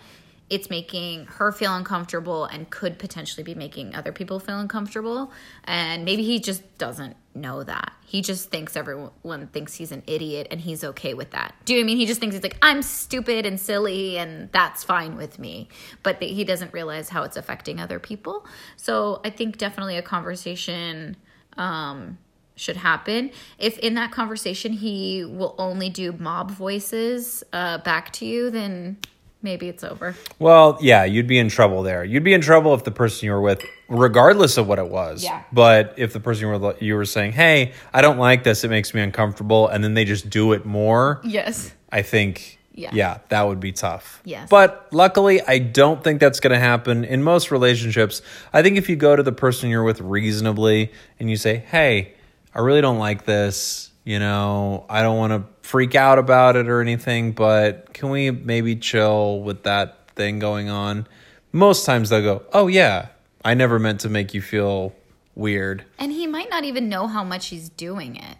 it's 0.48 0.70
making 0.70 1.26
her 1.26 1.50
feel 1.50 1.74
uncomfortable 1.74 2.44
and 2.44 2.70
could 2.70 2.98
potentially 2.98 3.42
be 3.42 3.54
making 3.54 3.94
other 3.96 4.12
people 4.12 4.38
feel 4.38 4.60
uncomfortable. 4.60 5.32
And 5.64 6.04
maybe 6.04 6.22
he 6.22 6.38
just 6.38 6.78
doesn't 6.78 7.16
know 7.34 7.64
that. 7.64 7.92
He 8.04 8.22
just 8.22 8.48
thinks 8.48 8.76
everyone 8.76 9.48
thinks 9.48 9.74
he's 9.74 9.90
an 9.90 10.04
idiot 10.06 10.46
and 10.52 10.60
he's 10.60 10.84
okay 10.84 11.14
with 11.14 11.32
that. 11.32 11.54
Do 11.64 11.74
you 11.74 11.80
know 11.80 11.84
I 11.84 11.86
mean? 11.86 11.96
He 11.96 12.06
just 12.06 12.20
thinks 12.20 12.36
he's 12.36 12.44
like, 12.44 12.58
I'm 12.62 12.82
stupid 12.82 13.44
and 13.44 13.58
silly 13.58 14.18
and 14.18 14.50
that's 14.52 14.84
fine 14.84 15.16
with 15.16 15.40
me. 15.40 15.68
But 16.04 16.22
he 16.22 16.44
doesn't 16.44 16.72
realize 16.72 17.08
how 17.08 17.24
it's 17.24 17.36
affecting 17.36 17.80
other 17.80 17.98
people. 17.98 18.46
So 18.76 19.20
I 19.24 19.30
think 19.30 19.58
definitely 19.58 19.96
a 19.96 20.02
conversation 20.02 21.16
um, 21.56 22.18
should 22.56 22.76
happen. 22.78 23.30
If 23.58 23.78
in 23.78 23.94
that 23.94 24.10
conversation 24.10 24.72
he 24.72 25.24
will 25.24 25.54
only 25.58 25.90
do 25.90 26.12
mob 26.12 26.50
voices 26.50 27.44
uh, 27.52 27.78
back 27.78 28.12
to 28.14 28.26
you, 28.26 28.50
then 28.50 28.96
maybe 29.42 29.68
it's 29.68 29.84
over. 29.84 30.16
Well, 30.38 30.78
yeah, 30.80 31.04
you'd 31.04 31.26
be 31.26 31.38
in 31.38 31.48
trouble 31.50 31.82
there. 31.82 32.02
You'd 32.02 32.24
be 32.24 32.32
in 32.32 32.40
trouble 32.40 32.74
if 32.74 32.82
the 32.84 32.90
person 32.90 33.26
you 33.26 33.32
were 33.32 33.40
with, 33.42 33.64
regardless 33.88 34.56
of 34.56 34.66
what 34.66 34.78
it 34.78 34.88
was. 34.88 35.22
Yeah. 35.22 35.42
But 35.52 35.94
if 35.98 36.12
the 36.14 36.20
person 36.20 36.48
you 36.48 36.58
were 36.58 36.74
you 36.80 36.94
were 36.96 37.04
saying, 37.04 37.32
"Hey, 37.32 37.72
I 37.92 38.00
don't 38.00 38.18
like 38.18 38.42
this. 38.42 38.64
It 38.64 38.68
makes 38.68 38.92
me 38.94 39.02
uncomfortable," 39.02 39.68
and 39.68 39.84
then 39.84 39.94
they 39.94 40.04
just 40.04 40.30
do 40.30 40.52
it 40.52 40.64
more, 40.64 41.20
Yes. 41.22 41.72
I 41.92 42.02
think, 42.02 42.58
Yeah. 42.74 42.90
yeah, 42.92 43.18
that 43.28 43.46
would 43.46 43.60
be 43.60 43.70
tough. 43.72 44.20
Yes. 44.24 44.48
But 44.50 44.88
luckily, 44.92 45.40
I 45.42 45.58
don't 45.58 46.02
think 46.02 46.20
that's 46.20 46.40
going 46.40 46.52
to 46.52 46.58
happen 46.58 47.04
in 47.04 47.22
most 47.22 47.50
relationships. 47.50 48.22
I 48.52 48.62
think 48.62 48.76
if 48.78 48.88
you 48.88 48.96
go 48.96 49.14
to 49.14 49.22
the 49.22 49.32
person 49.32 49.68
you're 49.70 49.84
with 49.84 50.00
reasonably 50.00 50.90
and 51.20 51.30
you 51.30 51.36
say, 51.36 51.56
"Hey, 51.70 52.14
I 52.56 52.60
really 52.60 52.80
don't 52.80 52.98
like 52.98 53.26
this. 53.26 53.90
You 54.04 54.18
know, 54.18 54.86
I 54.88 55.02
don't 55.02 55.18
want 55.18 55.32
to 55.32 55.68
freak 55.68 55.94
out 55.94 56.18
about 56.18 56.56
it 56.56 56.68
or 56.68 56.80
anything, 56.80 57.32
but 57.32 57.92
can 57.92 58.08
we 58.08 58.30
maybe 58.30 58.76
chill 58.76 59.40
with 59.40 59.64
that 59.64 60.08
thing 60.10 60.38
going 60.38 60.70
on?" 60.70 61.06
Most 61.52 61.84
times 61.84 62.08
they'll 62.08 62.22
go, 62.22 62.42
"Oh 62.52 62.66
yeah, 62.66 63.08
I 63.44 63.52
never 63.54 63.78
meant 63.78 64.00
to 64.00 64.08
make 64.08 64.32
you 64.32 64.40
feel 64.40 64.94
weird." 65.34 65.84
And 65.98 66.12
he 66.12 66.26
might 66.26 66.48
not 66.48 66.64
even 66.64 66.88
know 66.88 67.06
how 67.06 67.22
much 67.22 67.48
he's 67.48 67.68
doing 67.68 68.16
it. 68.16 68.36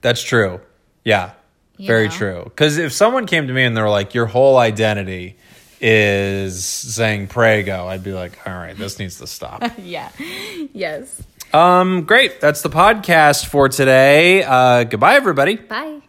That's 0.00 0.22
true. 0.22 0.60
Yeah. 1.04 1.32
You 1.76 1.86
very 1.86 2.08
know? 2.08 2.14
true. 2.14 2.42
Because 2.44 2.76
if 2.76 2.92
someone 2.92 3.26
came 3.26 3.46
to 3.46 3.52
me 3.52 3.62
and 3.62 3.76
they're 3.76 3.88
like, 3.88 4.14
your 4.14 4.26
whole 4.26 4.58
identity 4.58 5.36
is 5.80 6.62
saying 6.64 7.28
"Prego," 7.28 7.86
I'd 7.86 8.04
be 8.04 8.12
like, 8.12 8.38
"All 8.46 8.52
right, 8.52 8.76
this 8.76 8.98
needs 8.98 9.18
to 9.18 9.26
stop." 9.26 9.62
yeah. 9.78 10.10
Yes. 10.72 11.22
Um, 11.52 12.02
great. 12.02 12.40
That's 12.40 12.62
the 12.62 12.70
podcast 12.70 13.46
for 13.46 13.68
today. 13.68 14.42
Uh, 14.42 14.84
goodbye, 14.84 15.14
everybody. 15.14 15.56
Bye. 15.56 16.02